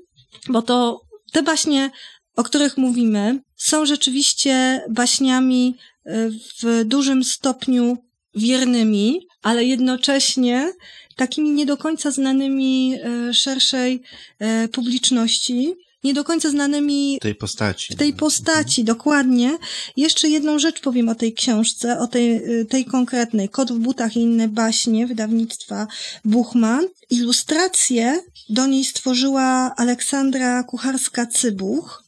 [0.50, 1.91] bo to te baśnie,
[2.36, 7.98] o których mówimy, są rzeczywiście baśniami e, w dużym stopniu
[8.36, 10.74] wiernymi, ale jednocześnie
[11.15, 14.02] takimi nie do końca znanymi e, szerszej
[14.39, 17.93] e, publiczności, nie do końca znanymi tej postaci.
[17.93, 19.57] W tej postaci, dokładnie.
[19.97, 23.49] Jeszcze jedną rzecz powiem o tej książce, o tej, e, tej konkretnej.
[23.49, 25.88] Kot w butach i inne baśnie wydawnictwa
[26.25, 26.88] Buchman.
[27.09, 32.03] Ilustrację do niej stworzyła Aleksandra Kucharska-Cybuch.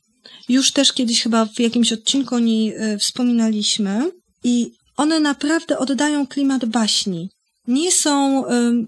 [0.50, 4.12] Już też kiedyś chyba w jakimś odcinku o niej wspominaliśmy.
[4.44, 7.30] I one naprawdę oddają klimat baśni.
[7.68, 8.44] Nie są,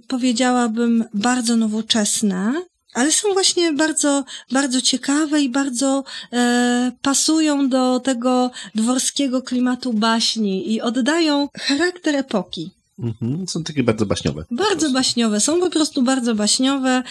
[0.08, 2.54] powiedziałabym, bardzo nowoczesne,
[2.94, 6.04] ale są właśnie bardzo, bardzo ciekawe i bardzo
[6.34, 12.72] e, pasują do tego dworskiego klimatu baśni i oddają charakter epoki.
[13.00, 14.46] Mhm, są takie bardzo baśniowe.
[14.52, 17.04] Bardzo baśniowe, są po prostu bardzo baśniowe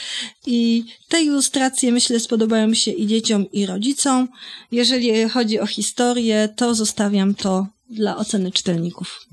[0.47, 4.29] i te ilustracje myślę spodobają się i dzieciom i rodzicom.
[4.73, 9.27] Jeżeli chodzi o historię, to zostawiam to dla oceny czytelników.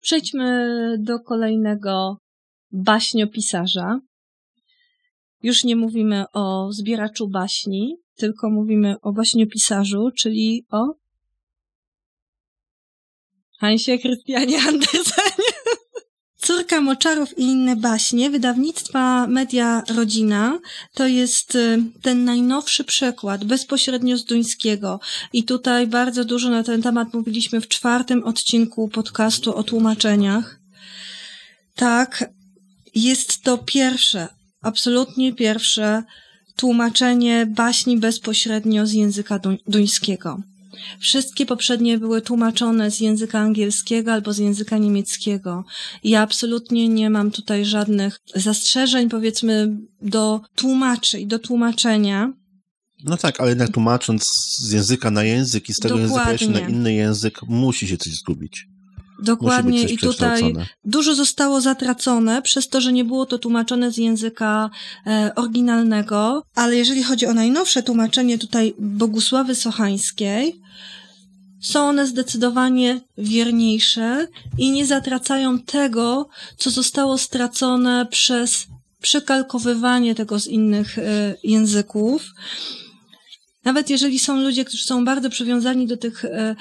[0.00, 2.16] Przejdźmy do kolejnego
[2.72, 4.00] baśniopisarza.
[5.42, 10.94] Już nie mówimy o zbieraczu baśni, tylko mówimy o baśniopisarzu, czyli o
[13.58, 15.50] Hansie Krystianie Andersenie.
[16.46, 20.58] Córka Moczarów i inne baśnie, wydawnictwa Media Rodzina,
[20.94, 25.00] to jest y, ten najnowszy przekład, bezpośrednio z duńskiego.
[25.32, 30.60] I tutaj bardzo dużo na ten temat mówiliśmy w czwartym odcinku podcastu o tłumaczeniach.
[31.74, 32.30] Tak,
[32.94, 34.28] jest to pierwsze,
[34.60, 36.02] absolutnie pierwsze
[36.56, 40.42] tłumaczenie baśni bezpośrednio z języka duńskiego.
[41.00, 45.64] Wszystkie poprzednie były tłumaczone z języka angielskiego albo z języka niemieckiego.
[46.04, 52.32] Ja absolutnie nie mam tutaj żadnych zastrzeżeń, powiedzmy, do tłumaczy i do tłumaczenia.
[53.04, 54.24] No tak, ale jednak tłumacząc
[54.58, 56.32] z języka na język i z tego Dokładnie.
[56.32, 58.66] języka na inny język, musi się coś zgubić.
[59.22, 60.54] Dokładnie i tutaj
[60.84, 64.70] dużo zostało zatracone przez to, że nie było to tłumaczone z języka
[65.06, 70.60] e, oryginalnego, ale jeżeli chodzi o najnowsze tłumaczenie tutaj Bogusławy Sochańskiej,
[71.60, 74.26] są one zdecydowanie wierniejsze
[74.58, 78.66] i nie zatracają tego, co zostało stracone przez
[79.02, 82.22] przekalkowywanie tego z innych e, języków.
[83.64, 86.56] Nawet jeżeli są ludzie, którzy są bardzo przywiązani do tych e,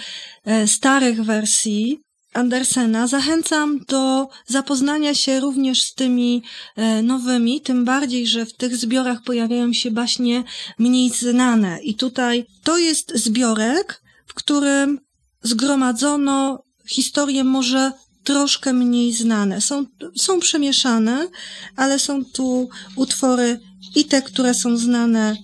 [0.45, 1.99] e, starych wersji,
[2.33, 3.07] Andersena.
[3.07, 6.43] Zachęcam do zapoznania się również z tymi
[6.75, 10.43] e, nowymi, tym bardziej, że w tych zbiorach pojawiają się baśnie
[10.79, 11.83] mniej znane.
[11.83, 14.99] I tutaj to jest zbiorek, w którym
[15.41, 17.91] zgromadzono historie może
[18.23, 19.61] troszkę mniej znane.
[19.61, 19.85] Są,
[20.17, 21.27] są przemieszane,
[21.75, 23.59] ale są tu utwory
[23.95, 25.37] i te, które są znane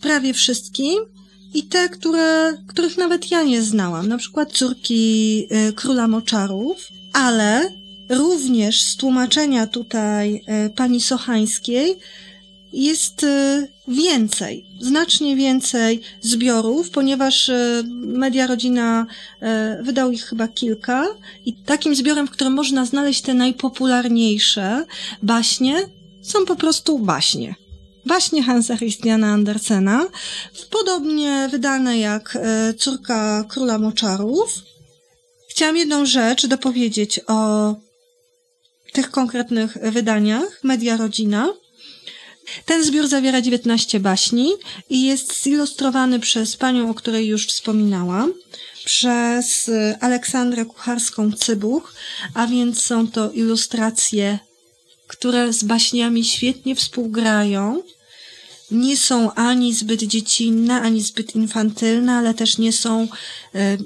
[0.00, 0.96] prawie wszystkim,
[1.54, 7.72] i te, które, których nawet ja nie znałam, na przykład córki y, króla moczarów, ale
[8.08, 10.34] również z tłumaczenia tutaj
[10.66, 11.96] y, pani Sochańskiej
[12.72, 17.50] jest y, więcej, znacznie więcej zbiorów, ponieważ
[17.94, 19.06] Media Rodzina
[19.82, 21.06] wydał ich chyba kilka
[21.46, 24.84] i takim zbiorem, w którym można znaleźć te najpopularniejsze
[25.22, 25.76] baśnie,
[26.22, 27.54] są po prostu baśnie.
[28.06, 30.06] Baśnie Hansa Christiana Andersena,
[30.70, 34.52] podobnie wydane jak e, Córka Króla Moczarów.
[35.50, 37.74] Chciałam jedną rzecz dopowiedzieć o
[38.92, 41.48] tych konkretnych wydaniach Media Rodzina.
[42.64, 44.52] Ten zbiór zawiera 19 baśni
[44.90, 48.32] i jest zilustrowany przez panią, o której już wspominałam,
[48.84, 51.92] przez Aleksandrę Kucharską-Cybuch,
[52.34, 54.38] a więc są to ilustracje,
[55.06, 57.82] które z baśniami świetnie współgrają
[58.70, 63.08] nie są ani zbyt dziecinne, ani zbyt infantylne, ale też nie są
[63.54, 63.78] e,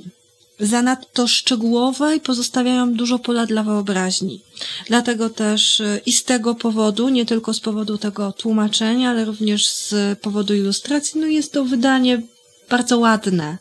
[0.60, 4.42] zanadto szczegółowe i pozostawiają dużo pola dla wyobraźni.
[4.86, 9.68] Dlatego też e, i z tego powodu, nie tylko z powodu tego tłumaczenia, ale również
[9.68, 12.22] z powodu ilustracji, no jest to wydanie
[12.70, 13.58] bardzo ładne.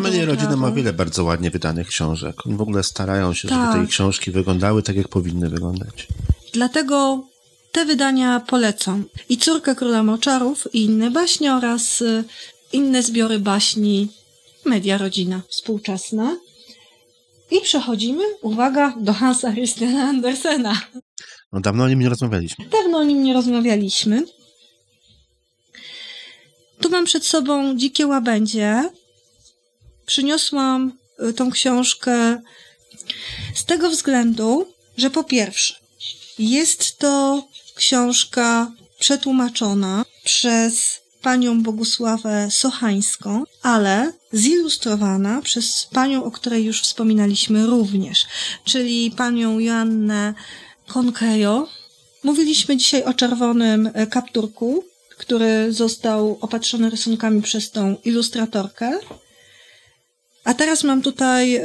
[0.00, 2.36] Media Rodzina ma wiele bardzo ładnie wydanych książek.
[2.46, 3.72] W ogóle starają się, tak.
[3.72, 6.08] żeby te książki wyglądały tak, jak powinny wyglądać.
[6.52, 7.26] Dlatego
[7.72, 9.04] te wydania polecam.
[9.28, 12.24] I Córka Króla Moczarów i inne baśnie oraz y,
[12.72, 14.08] inne zbiory baśni
[14.64, 16.36] Media Rodzina współczesna.
[17.50, 20.80] I przechodzimy, uwaga, do Hansa Christiana Andersena.
[21.52, 22.64] No dawno o nim nie rozmawialiśmy.
[22.68, 24.22] Dawno o nim nie rozmawialiśmy.
[26.80, 28.90] Tu mam przed sobą Dzikie Łabędzie.
[30.06, 30.92] Przyniosłam
[31.28, 32.42] y, tą książkę
[33.54, 35.81] z tego względu, że po pierwsze,
[36.38, 46.82] jest to książka przetłumaczona przez panią Bogusławę Sochańską, ale zilustrowana przez panią, o której już
[46.82, 48.26] wspominaliśmy również,
[48.64, 50.34] czyli panią Joannę
[50.86, 51.68] Konkejo.
[52.24, 54.84] Mówiliśmy dzisiaj o czerwonym kapturku,
[55.18, 58.98] który został opatrzony rysunkami przez tą ilustratorkę.
[60.44, 61.62] A teraz mam tutaj e,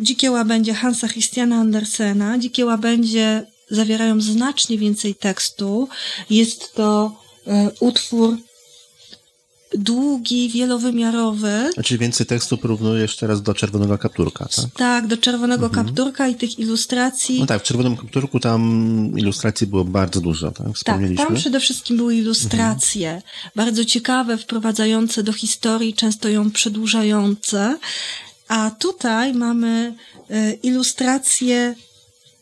[0.00, 2.38] Dzikie Łabędzie Hansa Christiana Andersena.
[2.38, 5.88] Dzikie Łabędzie zawierają znacznie więcej tekstu.
[6.30, 8.36] Jest to e, utwór
[9.74, 11.70] długi, wielowymiarowy.
[11.74, 14.64] Znaczy więcej tekstu porównujesz teraz do czerwonego kapturka, tak?
[14.76, 15.86] Tak, do czerwonego mhm.
[15.86, 17.40] kapturka i tych ilustracji.
[17.40, 20.66] No tak, w czerwonym kapturku tam ilustracji było bardzo dużo, tak?
[20.84, 23.22] Tak, tam przede wszystkim były ilustracje, mhm.
[23.56, 27.78] bardzo ciekawe, wprowadzające do historii, często ją przedłużające.
[28.48, 29.94] A tutaj mamy
[30.30, 31.74] y, ilustracje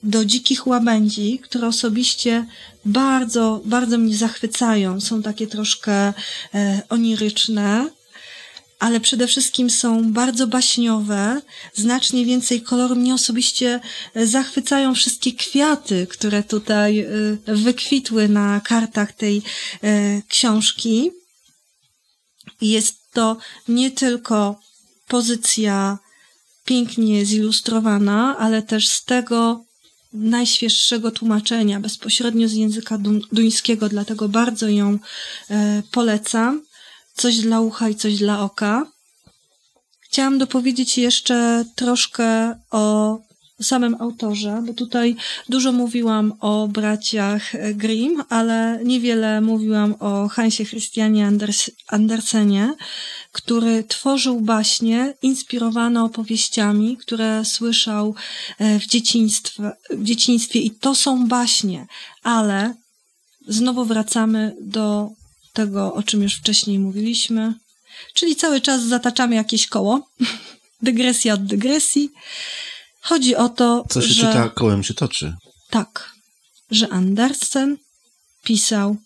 [0.04, 2.46] do dzikich łabędzi, które osobiście
[2.84, 5.00] bardzo, bardzo mnie zachwycają.
[5.00, 6.12] Są takie troszkę
[6.54, 7.90] e, oniryczne,
[8.78, 11.40] ale przede wszystkim są bardzo baśniowe,
[11.74, 12.96] znacznie więcej koloru.
[12.96, 13.80] Mnie osobiście
[14.14, 17.06] e, zachwycają wszystkie kwiaty, które tutaj e,
[17.46, 19.42] wykwitły na kartach tej
[20.28, 21.10] książki.
[22.60, 23.36] Jest to
[23.68, 24.60] nie tylko
[25.08, 25.98] pozycja
[26.64, 29.64] pięknie zilustrowana, ale też z tego
[30.14, 32.98] najświeższego tłumaczenia, bezpośrednio z języka
[33.32, 34.98] duńskiego, dlatego bardzo ją
[35.50, 36.62] e, polecam.
[37.14, 38.86] Coś dla ucha i coś dla oka.
[40.00, 43.18] Chciałam dopowiedzieć jeszcze troszkę o
[43.64, 45.16] samym autorze, bo tutaj
[45.48, 52.74] dużo mówiłam o braciach Grimm, ale niewiele mówiłam o Hansie Christianie Anders Andersenie,
[53.32, 58.14] który tworzył baśnie inspirowane opowieściami, które słyszał
[58.58, 60.60] e, w dzieciństwie, w dzieciństwie.
[60.60, 61.86] I to są baśnie,
[62.22, 62.74] ale
[63.48, 65.10] znowu wracamy do
[65.52, 67.54] tego, o czym już wcześniej mówiliśmy,
[68.14, 70.10] czyli cały czas zataczamy jakieś koło,
[70.82, 72.10] dygresja od dygresji.
[73.04, 74.26] Chodzi o to, Co się że...
[74.26, 75.34] czyta, kołem się toczy.
[75.70, 76.12] Tak,
[76.70, 77.76] że Andersen
[78.44, 78.96] pisał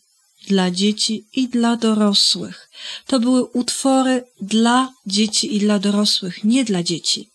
[0.48, 2.70] dla dzieci i dla dorosłych.
[3.06, 7.28] To były utwory dla dzieci i dla dorosłych, nie dla dzieci.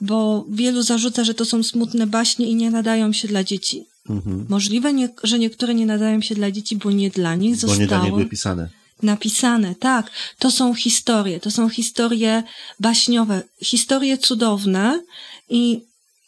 [0.00, 3.84] Bo wielu zarzuca, że to są smutne baśnie i nie nadają się dla dzieci.
[4.08, 4.46] Mhm.
[4.48, 7.76] Możliwe, nie, że niektóre nie nadają się dla dzieci, bo nie dla nich zostały.
[7.76, 9.74] Bo nie dla nich były pisane napisane.
[9.74, 12.42] Tak, to są historie, to są historie
[12.80, 15.02] baśniowe, historie cudowne
[15.48, 15.80] i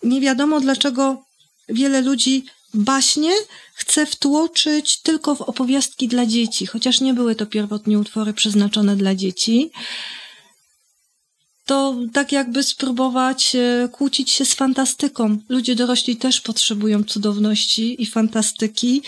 [0.02, 1.24] nie wiadomo dlaczego
[1.68, 3.32] wiele ludzi baśnie
[3.74, 9.14] chce wtłoczyć tylko w opowiastki dla dzieci, chociaż nie były to pierwotnie utwory przeznaczone dla
[9.14, 9.70] dzieci.
[11.70, 15.38] To tak jakby spróbować e, kłócić się z fantastyką.
[15.48, 19.02] Ludzie dorośli też potrzebują cudowności i fantastyki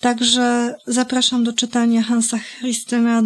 [0.00, 3.22] Także zapraszam do czytania Hansa Christiana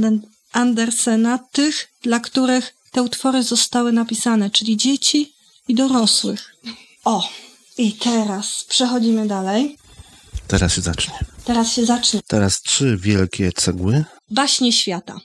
[0.52, 5.32] Andersena, tych, dla których te utwory zostały napisane, czyli dzieci
[5.68, 6.56] i dorosłych.
[7.04, 7.28] O,
[7.78, 9.76] i teraz przechodzimy dalej.
[10.46, 11.14] Teraz się zacznie.
[11.44, 12.20] Teraz się zacznie.
[12.26, 14.04] Teraz trzy wielkie cegły.
[14.30, 15.20] Baśnie świata.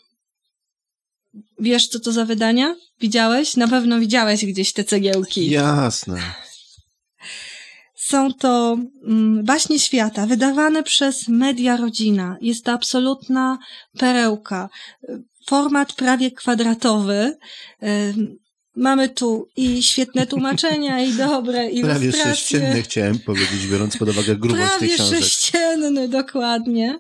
[1.60, 2.76] Wiesz, co to za wydania?
[3.02, 3.56] Widziałeś?
[3.56, 5.50] Na pewno widziałeś gdzieś te cegiełki.
[5.50, 6.22] Jasne.
[7.96, 12.38] Są to mm, baśnie świata, wydawane przez Media Rodzina.
[12.42, 13.58] Jest to absolutna
[13.98, 14.70] perełka.
[15.48, 17.38] Format prawie kwadratowy.
[18.76, 22.12] Mamy tu i świetne tłumaczenia, i dobre ilustracje.
[22.12, 25.10] Prawie sześcienny chciałem powiedzieć, biorąc pod uwagę grubość prawie tych książek.
[25.12, 27.00] Prawie sześcienny, dokładnie.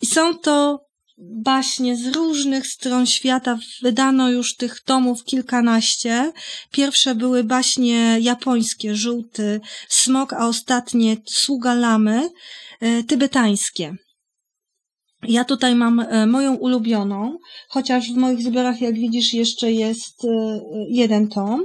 [0.00, 0.84] I są to
[1.20, 3.58] baśnie z różnych stron świata.
[3.82, 6.32] Wydano już tych tomów kilkanaście.
[6.70, 12.30] Pierwsze były baśnie japońskie, żółty smok, a ostatnie sługa lamy,
[12.80, 13.96] e, tybetańskie.
[15.22, 20.28] Ja tutaj mam e, moją ulubioną, chociaż w moich zbiorach, jak widzisz, jeszcze jest e,
[20.88, 21.64] jeden tom.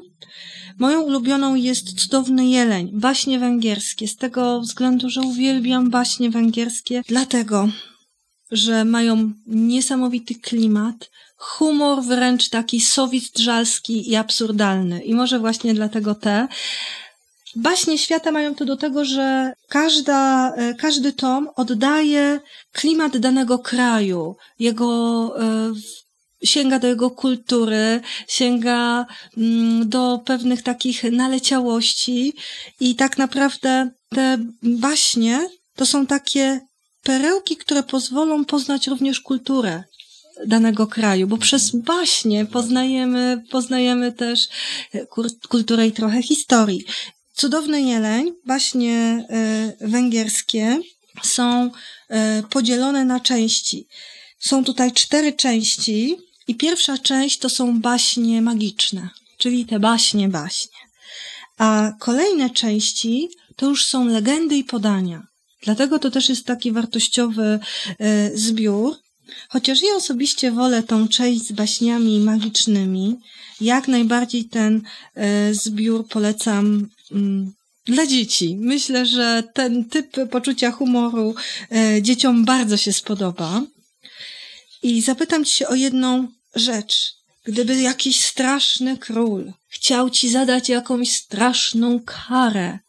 [0.79, 7.69] Moją ulubioną jest Cudowny Jeleń, baśnie węgierskie, z tego względu, że uwielbiam baśnie węgierskie, dlatego,
[8.51, 15.03] że mają niesamowity klimat, humor wręcz taki sowit-żalski i absurdalny.
[15.03, 16.47] I może właśnie dlatego te.
[17.55, 22.39] Baśnie świata mają to do tego, że każda, e, każdy tom oddaje
[22.71, 25.73] klimat danego kraju, jego e,
[26.43, 29.05] sięga do jego kultury, sięga
[29.37, 32.33] mm, do pewnych takich naleciałości
[32.79, 36.61] i tak naprawdę te baśnie to są takie
[37.05, 39.83] perełki, które pozwolą poznać również kulturę
[40.47, 44.49] danego kraju, bo przez baśnie poznajemy, poznajemy też
[45.49, 46.85] kulturę i trochę historii.
[47.33, 49.25] Cudowny jeleń, baśnie
[49.81, 50.79] y, węgierskie
[51.23, 53.87] są y, podzielone na części.
[54.39, 60.77] Są tutaj cztery części i pierwsza część to są baśnie magiczne, czyli te baśnie, baśnie.
[61.57, 65.34] A kolejne części to już są legendy i podania.
[65.65, 67.59] Dlatego to też jest taki wartościowy
[68.01, 68.95] y, zbiór.
[69.49, 73.15] Chociaż ja osobiście wolę tą część z baśniami magicznymi,
[73.61, 74.81] jak najbardziej ten
[75.51, 77.53] zbiór polecam mm,
[77.85, 78.57] dla dzieci.
[78.59, 81.35] Myślę, że ten typ poczucia humoru
[82.01, 83.61] dzieciom bardzo się spodoba.
[84.83, 87.15] I zapytam cię o jedną rzecz.
[87.43, 92.79] Gdyby jakiś straszny król chciał ci zadać jakąś straszną karę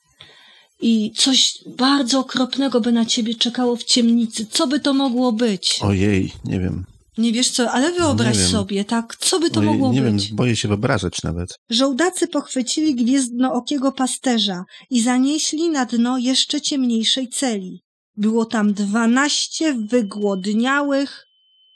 [0.80, 5.78] i coś bardzo okropnego by na ciebie czekało w ciemnicy, co by to mogło być?
[5.82, 6.84] Ojej, nie wiem.
[7.18, 10.26] Nie wiesz co, ale wyobraź sobie, tak, co by to Ojej, mogło nie być?
[10.26, 11.48] wiem, boję się wyobrażać nawet.
[11.70, 17.82] Żołdacy pochwycili gwiezdnookiego pasterza i zanieśli na dno jeszcze ciemniejszej celi.
[18.16, 21.26] Było tam dwanaście wygłodniałych,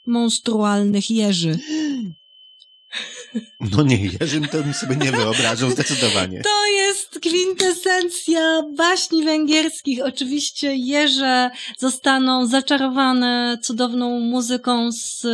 [0.07, 1.59] monstrualnych jeży.
[3.59, 6.41] No nie, Jerzym to bym sobie nie wyobrażał zdecydowanie.
[6.41, 9.99] To jest kwintesencja baśni węgierskich.
[10.05, 15.25] Oczywiście jeże zostaną zaczarowane cudowną muzyką z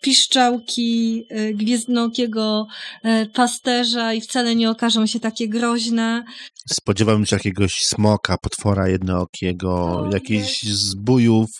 [0.00, 2.66] piszczałki y, gwiezdnokiego
[3.04, 6.24] y, pasterza i wcale nie okażą się takie groźne.
[6.68, 11.50] Spodziewałem się jakiegoś smoka, potwora jednookiego, O, jakichś zbójów,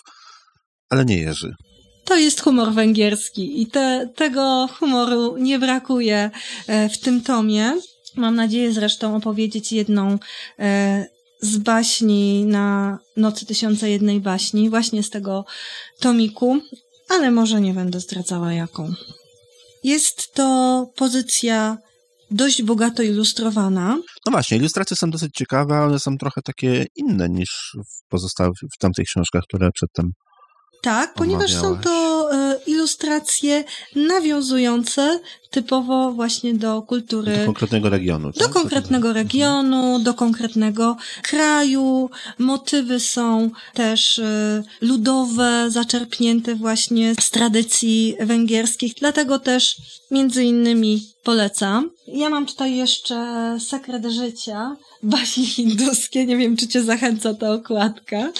[0.89, 1.55] ale nie Jerzy.
[2.09, 6.31] To jest humor węgierski i te, tego humoru nie brakuje
[6.67, 7.73] e, w tym tomie.
[8.15, 10.19] Mam nadzieję zresztą opowiedzieć jedną
[10.59, 11.05] e,
[11.41, 15.45] z baśni na Nocy Tysiąca Jednej Baśni, właśnie z tego
[15.99, 16.57] tomiku,
[17.09, 18.93] ale może nie będę zdradzała jaką.
[19.83, 21.77] Jest to pozycja
[22.31, 23.97] dość bogato ilustrowana.
[24.25, 28.77] No właśnie, ilustracje są dosyć ciekawe, ale są trochę takie inne niż w pozostałych, w
[28.77, 30.11] tamtych książkach, które przedtem
[30.81, 32.29] Tak, ponieważ są to
[32.67, 33.63] ilustracje
[33.95, 38.31] nawiązujące typowo właśnie do kultury do konkretnego regionu.
[38.31, 38.49] do tak?
[38.49, 42.09] konkretnego regionu, do konkretnego kraju.
[42.37, 49.75] Motywy są też e, ludowe, zaczerpnięte właśnie z tradycji węgierskich, dlatego też
[50.11, 51.89] między innymi polecam.
[52.07, 58.31] Ja mam tutaj jeszcze sekret życia, baśnie hinduskie, nie wiem czy cię zachęca ta okładka.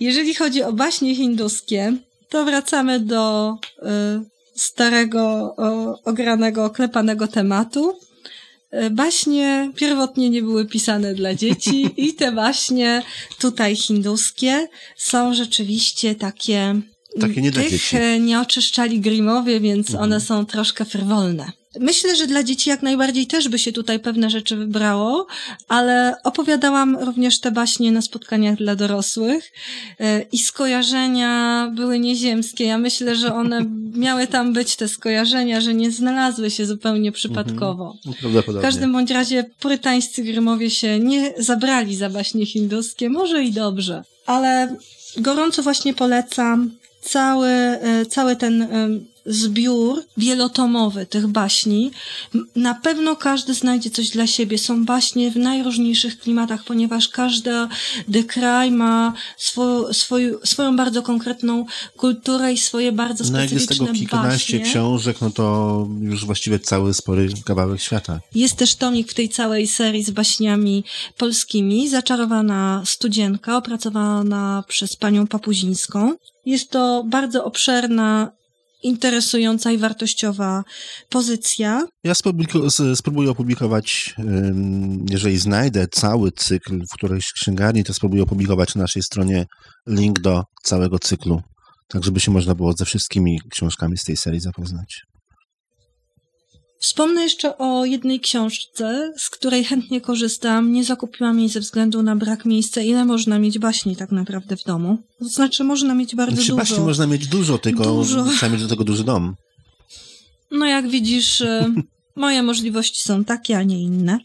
[0.00, 1.96] Jeżeli chodzi o baśnie hinduskie,
[2.28, 4.24] to wracamy do e,
[4.56, 5.54] starego,
[6.04, 7.98] ogranego, oklepanego tematu.
[8.70, 13.02] E, Baśnie pierwotnie nie były pisane dla dzieci i te baśnie
[13.38, 16.80] tutaj hinduskie są rzeczywiście takie...
[17.20, 17.96] Takie nie dla dzieci.
[17.96, 20.04] e, nie oczyszczali Grimowie, więc Mhm.
[20.04, 21.52] one są troszkę frywolne.
[21.80, 25.26] Myślę, że dla dzieci jak najbardziej też by się tutaj pewne rzeczy wybrało,
[25.68, 29.52] ale opowiadałam również te baśnie na spotkaniach dla dorosłych
[30.00, 32.64] e, i skojarzenia były nieziemskie.
[32.64, 33.64] Ja myślę, że one
[34.04, 37.96] miały tam być te skojarzenia, że nie znalazły się zupełnie przypadkowo.
[38.04, 38.12] No,
[38.58, 44.04] W każdym bądź razie purytańscy Grymowie się nie zabrali za baśnie hinduskie, może i dobrze,
[44.26, 44.76] ale
[45.16, 46.70] gorąco właśnie polecam
[47.02, 48.68] cały, e, cały ten
[49.28, 51.90] zbiór wielotomowy tych baśni.
[52.56, 54.58] Na pewno każdy znajdzie coś dla siebie.
[54.58, 57.50] Są baśnie w najróżniejszych klimatach, ponieważ każdy
[58.28, 61.66] kraj ma swo, swoją, swoją bardzo konkretną
[61.96, 64.70] kulturę i swoje bardzo No jak jest specyficzne tego kilkanaście baśnie.
[64.72, 68.20] książek, no to już właściwie cały spory kawałek świata.
[68.34, 70.84] Jest też tomik w tej całej serii z baśniami
[71.16, 76.14] polskimi, Zaczarowana studzienka, opracowana przez panią Papuzińską.
[76.46, 78.37] Jest to bardzo obszerna,
[78.82, 80.64] interesująca i wartościowa
[81.08, 81.86] pozycja.
[82.04, 82.14] Ja
[82.94, 84.14] spróbuję opublikować,
[85.10, 89.46] jeżeli znajdę cały cykl w którejś księgarni, to spróbuję opublikować na naszej stronie
[89.86, 91.42] link do całego cyklu,
[91.88, 95.02] tak żeby się można było ze wszystkimi książkami z tej serii zapoznać.
[96.78, 100.72] Wspomnę jeszcze o jednej książce, z której chętnie korzystam.
[100.72, 102.80] Nie zakupiłam jej ze względu na brak miejsca.
[102.80, 104.98] Ile można mieć baśni tak naprawdę w domu?
[105.18, 106.56] To znaczy, można mieć bardzo Znaczy, dużo.
[106.56, 108.24] baśni można mieć dużo, tylko Dużo.
[108.36, 109.34] trzeba mieć do tego duży dom.
[110.50, 111.72] No jak widzisz, e,
[112.16, 114.18] moje możliwości są takie, a nie inne.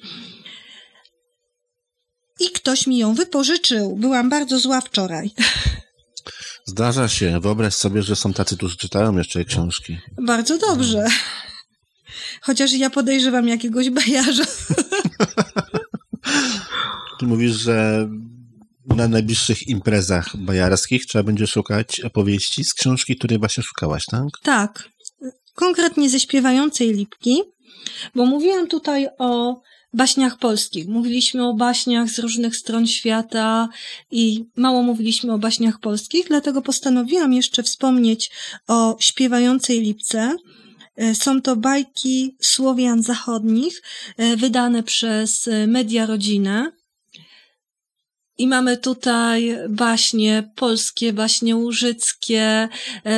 [2.40, 3.96] I ktoś mi ją wypożyczył.
[3.96, 5.32] Byłam bardzo zła wczoraj.
[6.66, 7.40] Zdarza się.
[7.40, 9.98] Wyobraź sobie, że są tacy, którzy czytają jeszcze książki.
[10.22, 11.06] Bardzo dobrze.
[12.46, 14.44] Chociaż ja podejrzewam jakiegoś bajarza.
[17.20, 18.10] Ty mówisz, że
[18.86, 24.24] na najbliższych imprezach bajarskich trzeba będzie szukać opowieści z książki, której właśnie szukałaś, tak?
[24.44, 24.90] Tak.
[25.56, 27.42] Konkretnie ze śpiewającej lipki,
[28.16, 29.62] bo mówiłam tutaj o
[29.94, 30.88] baśniach polskich.
[30.88, 33.70] Mówiliśmy o baśniach z różnych stron świata
[34.12, 38.32] i mało mówiliśmy o baśniach polskich, dlatego postanowiłam jeszcze wspomnieć
[38.68, 40.36] o śpiewającej lipce.
[40.96, 43.82] E, są to bajki Słowian Zachodnich,
[44.18, 46.72] e, wydane przez e, Media Rodzinę.
[48.38, 52.70] I mamy tutaj baśnie polskie, baśnie łużyckie,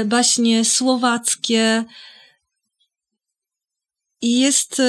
[0.05, 1.84] baśnie słowackie.
[4.21, 4.82] I jest,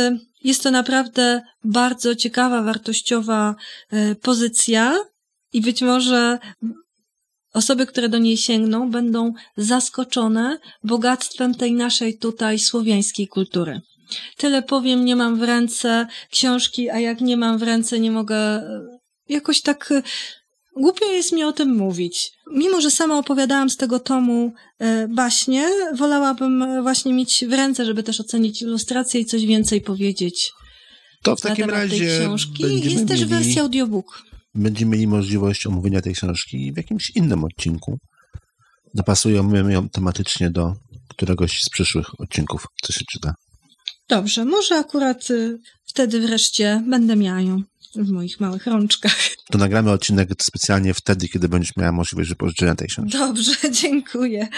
[0.44, 3.54] jest to naprawdę bardzo ciekawa, wartościowa
[4.22, 4.98] pozycja.
[5.52, 6.38] I być może
[7.56, 13.80] Osoby, które do niej sięgną, będą zaskoczone bogactwem tej naszej tutaj słowiańskiej kultury.
[14.36, 18.36] Tyle powiem, nie mam w ręce książki, a jak nie mam w ręce, nie mogę
[18.36, 18.80] e,
[19.28, 19.92] jakoś tak.
[19.92, 20.02] E,
[20.76, 22.30] głupio jest mi o tym mówić.
[22.52, 28.02] Mimo, że sama opowiadałam z tego tomu e, baśnie, wolałabym właśnie mieć w ręce, żeby
[28.02, 30.52] też ocenić ilustrację i coś więcej powiedzieć.
[31.22, 31.98] To w takim razie.
[31.98, 32.92] Tej książki.
[32.92, 34.26] Jest też wersja audiobook
[34.56, 37.98] będziemy mieli możliwość omówienia tej książki w jakimś innym odcinku.
[38.94, 40.74] Dopasujemy ją tematycznie do
[41.08, 43.34] któregoś z przyszłych odcinków, co się czyta.
[44.08, 47.62] Dobrze, może akurat y, wtedy wreszcie będę miała ją
[47.94, 49.16] w moich małych rączkach.
[49.50, 53.18] To nagramy odcinek specjalnie wtedy, kiedy będziesz miała możliwość wypożyczenia tej książki.
[53.18, 53.52] Dobrze,
[53.82, 54.48] dziękuję.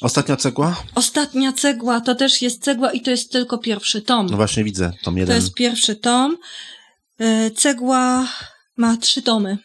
[0.00, 0.84] Ostatnia cegła?
[0.94, 4.26] Ostatnia cegła to też jest cegła i to jest tylko pierwszy tom.
[4.30, 5.32] No właśnie widzę, tom jeden.
[5.32, 6.36] To jest pierwszy tom.
[7.20, 8.28] Y, cegła
[8.78, 9.58] ma trzy tomy.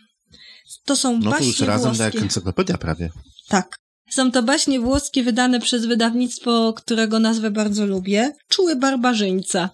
[0.86, 2.04] To są no baśnie to już razem włoskie.
[2.04, 3.10] jak encyklopedia prawie.
[3.48, 3.76] Tak.
[4.10, 8.36] Są to baśnie włoskie wydane przez wydawnictwo, którego nazwę bardzo lubię.
[8.48, 9.70] Czuły barbarzyńca.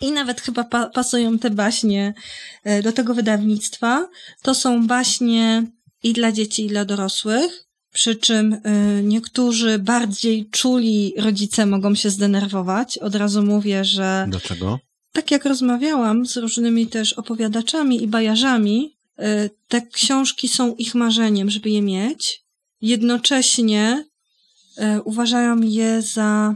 [0.00, 2.14] I nawet chyba pa pasują te baśnie
[2.64, 4.08] e, do tego wydawnictwa.
[4.42, 5.66] To są baśnie
[6.02, 7.66] i dla dzieci, i dla dorosłych.
[7.92, 8.60] Przy czym y,
[9.04, 12.98] niektórzy bardziej czuli rodzice mogą się zdenerwować.
[12.98, 14.26] Od razu mówię, że.
[14.28, 14.78] Dlaczego?
[15.12, 21.50] Tak jak rozmawiałam z różnymi też opowiadaczami i bajarzami, y, te książki są ich marzeniem,
[21.50, 22.42] żeby je mieć.
[22.80, 24.04] Jednocześnie
[24.78, 26.54] y, uważają je za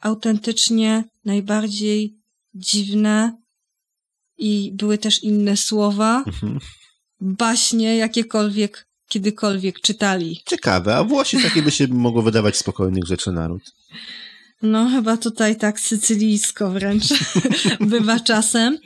[0.00, 2.16] autentycznie najbardziej
[2.54, 3.36] dziwne
[4.38, 6.58] i były też inne słowa, mhm.
[7.20, 10.42] baśnie jakiekolwiek kiedykolwiek czytali.
[10.46, 13.62] Ciekawe, a Włosi takie by się mogło wydawać spokojnych rzeczy naród.
[14.62, 17.04] No, chyba tutaj tak sycylijsko wręcz
[17.80, 18.78] bywa czasem.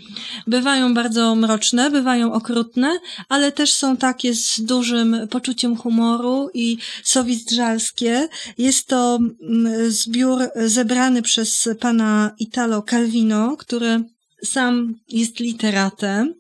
[0.47, 2.99] Bywają bardzo mroczne, bywają okrutne,
[3.29, 8.29] ale też są takie z dużym poczuciem humoru i sowizdrzalskie.
[8.59, 14.05] Jest to mm, zbiór zebrany przez pana Italo Calvino, który
[14.45, 16.35] sam jest literatem,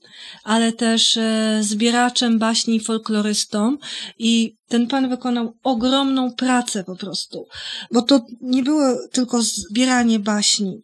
[0.45, 3.77] ale też e, zbieraczem baśni i folklorystą
[4.19, 7.47] i ten pan wykonał ogromną pracę po prostu,
[7.93, 8.83] bo to nie było
[9.13, 10.81] tylko zbieranie baśni.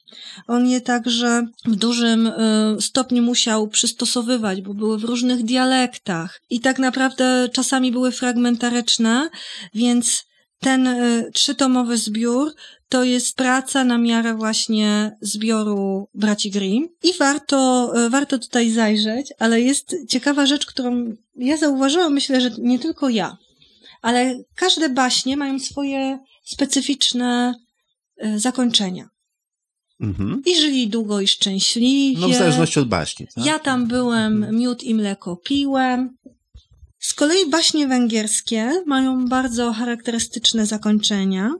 [0.46, 2.32] On je także w dużym e,
[2.80, 9.30] stopniu musiał przystosowywać, bo były w różnych dialektach i tak naprawdę czasami były fragmentaryczne,
[9.74, 10.24] więc
[10.60, 12.52] ten e, trzytomowy zbiór
[12.94, 19.32] to jest praca na miarę właśnie zbioru braci Grimm i warto, e, warto tutaj zajrzeć,
[19.38, 23.36] ale jest ciekawa rzecz, którą ja zauważyłam, myślę, że nie tylko ja,
[24.02, 27.54] ale każde baśnie mają swoje specyficzne
[28.16, 29.08] e, zakończenia.
[30.00, 30.42] Mhm.
[30.46, 32.20] I żyli długo i szczęśliwie.
[32.20, 33.26] No w zależności od baśni.
[33.34, 33.46] Tak?
[33.46, 36.16] Ja tam byłem, miód i mleko piłem.
[36.98, 41.50] Z kolei baśnie węgierskie mają bardzo charakterystyczne zakończenia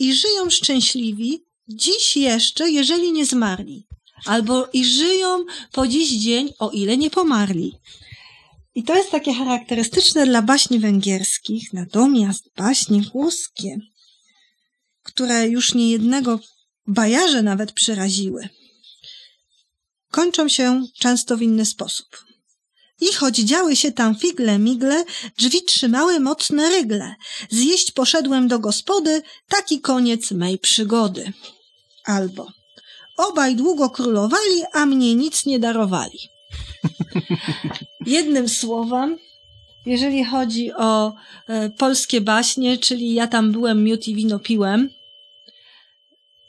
[0.00, 3.86] i żyją szczęśliwi dziś jeszcze, jeżeli nie zmarli.
[4.24, 7.72] Albo i żyją po dziś dzień, o ile nie pomarli.
[8.74, 13.78] I to jest takie charakterystyczne dla baśni węgierskich, natomiast baśnie włoskie,
[15.02, 16.40] które już niejednego
[16.86, 18.48] bajarze nawet przeraziły,
[20.10, 22.29] kończą się często w inny sposób.
[23.00, 25.04] I choć działy się tam figle migle,
[25.38, 27.14] drzwi trzymały mocne rygle.
[27.50, 31.32] Zjeść poszedłem do gospody, taki koniec mej przygody.
[32.04, 32.60] Albo
[33.28, 36.18] obaj długo królowali, a mnie nic nie darowali.
[38.06, 39.18] Jednym słowem,
[39.86, 41.14] jeżeli chodzi o
[41.48, 44.90] e, polskie baśnie, czyli ja tam byłem, miód i wino piłem,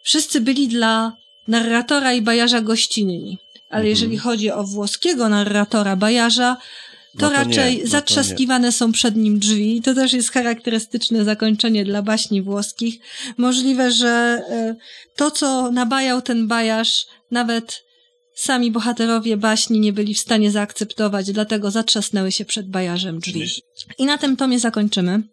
[0.04, 3.38] wszyscy byli dla narratora i bajarza gościnni
[3.72, 3.90] ale mhm.
[3.90, 6.58] jeżeli chodzi o włoskiego narratora Bajarza,
[7.20, 9.82] to, No to nie, raczej no to zatrzaskiwane są przed nim drzwi.
[9.82, 13.00] To też jest charakterystyczne zakończenie dla baśni włoskich.
[13.38, 14.76] Możliwe, że e,
[15.16, 17.84] to, co nabajał ten bajarz, nawet
[18.36, 23.48] sami bohaterowie baśni nie byli w stanie zaakceptować, dlatego zatrzasnęły się przed bajarzem drzwi.
[23.98, 25.24] I na tym tomie zakończymy.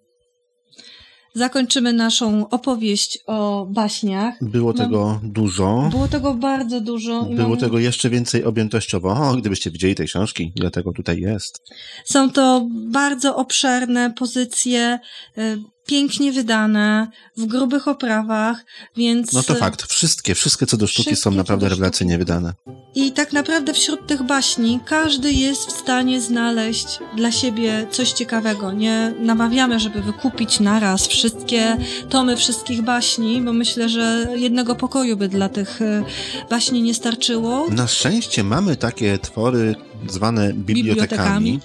[1.39, 4.35] Zakończymy naszą opowieść o baśniach.
[4.41, 5.89] Było Mam- tego dużo.
[5.91, 7.23] Było tego bardzo dużo.
[7.25, 9.09] Było tego jeszcze więcej objętościowo.
[9.11, 11.63] O, gdybyście widzieli te książki, ile tego tutaj jest.
[12.05, 14.99] Są to bardzo obszerne pozycje,
[15.39, 15.57] e,
[15.89, 18.65] pięknie wydane, w grubych oprawach,
[18.97, 19.33] więc.
[19.33, 19.93] No to fakt.
[19.93, 22.55] Wszystkie, wszystkie co do sztuki są naprawdę rewelacyjnie wydane.
[22.95, 26.87] I tak naprawdę wśród tych baśni każdy jest w stanie znaleźć
[27.17, 28.73] dla siebie coś ciekawego.
[28.73, 31.77] Nie namawiamy, żeby wykupić naraz wszystkie
[32.09, 36.05] tomy wszystkich baśni, bo myślę, że jednego pokoju by dla tych e,
[36.51, 37.67] baśni nie starczyło.
[37.71, 39.75] Na szczęście mamy takie twory
[40.07, 41.61] zwane bibliotekami,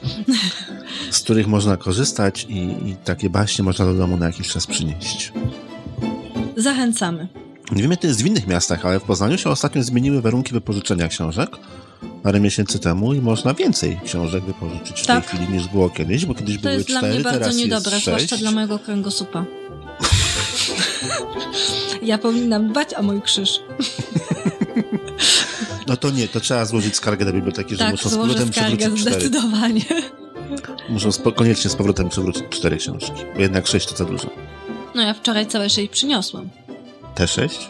[1.12, 5.34] z których można korzystać i, i takie baśnie można do domu na jakiś czas przynieść.
[6.58, 7.28] Zachęcamy.
[7.72, 10.54] Nie wiem, jak to jest w innych miastach, ale w Poznaniu się ostatnio zmieniły warunki
[10.54, 11.58] wypożyczenia książek
[12.24, 15.26] parę miesięcy temu i można więcej książek wypożyczyć w Tak.
[15.26, 17.56] tej chwili niż było kiedyś, bo kiedyś To były jest dla cztery, mnie bardzo teraz
[17.56, 19.46] niedobre, zwłaszcza dla mojego kręgosłupa.
[22.04, 23.50] ja powinnam dbać o mój krzyż.
[25.88, 29.02] No to nie, to trzeba złożyć skargę do biblioteki, że tak, muszą z powrotem przywrócić
[29.02, 29.16] cztery.
[29.16, 29.82] zdecydowanie.
[30.90, 34.30] Muszą spo, koniecznie z powrotem przywrócić cztery książki, bo jednak sześć to za dużo.
[34.96, 36.50] No ja wczoraj całe sześć przyniosłam.
[37.16, 37.70] Te sześć?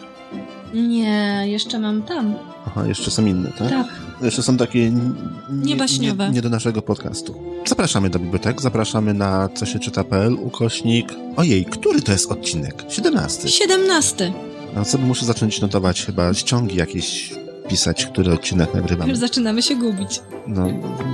[0.73, 2.35] Nie, jeszcze mam tam.
[2.67, 3.69] Aha, jeszcze są inne, tak?
[3.69, 3.87] Tak.
[4.21, 5.01] Jeszcze są takie nie,
[5.49, 6.27] Niebaśniowe.
[6.27, 7.43] Nie, nie do naszego podcastu.
[7.67, 11.13] Zapraszamy do bibliotek, zapraszamy na co się czyta.pl, ukośnik.
[11.35, 12.83] Ojej, który to jest odcinek?
[12.89, 13.49] 17.
[13.49, 14.33] Siedemnasty.
[14.75, 17.33] No co muszę zacząć notować chyba ściągi jakieś
[17.69, 19.09] pisać, który odcinek nagrywamy.
[19.09, 20.21] Już zaczynamy się gubić.
[20.47, 20.67] No,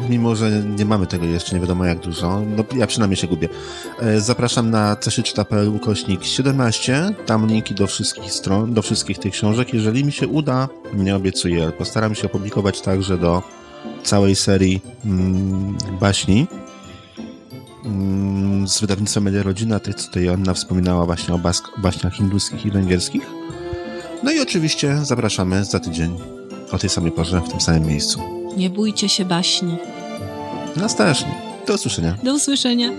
[0.09, 3.49] mimo, że nie mamy tego jeszcze, nie wiadomo jak dużo, no ja przynajmniej się gubię.
[4.01, 9.17] E, Zapraszam na co się czyta.pl ukośnik 17, tam linki do wszystkich stron, do wszystkich
[9.17, 9.73] tych książek.
[9.73, 13.43] Jeżeli mi się uda, nie obiecuję, postaram się opublikować także do
[14.03, 16.47] całej serii mm, baśni
[17.85, 22.13] mm, z wydawnictwa Media Rodzina, tych, co tutaj Joanna wspominała właśnie o, bask- o baśniach
[22.13, 23.23] hinduskich i węgierskich.
[24.23, 26.17] No i oczywiście zapraszamy za tydzień
[26.71, 28.19] o tej samej porze, w tym samym miejscu.
[28.57, 29.77] Nie bójcie się baśni.
[30.75, 31.41] Nas też nie.
[31.67, 32.17] Do usłyszenia.
[32.23, 32.91] Do usłyszenia.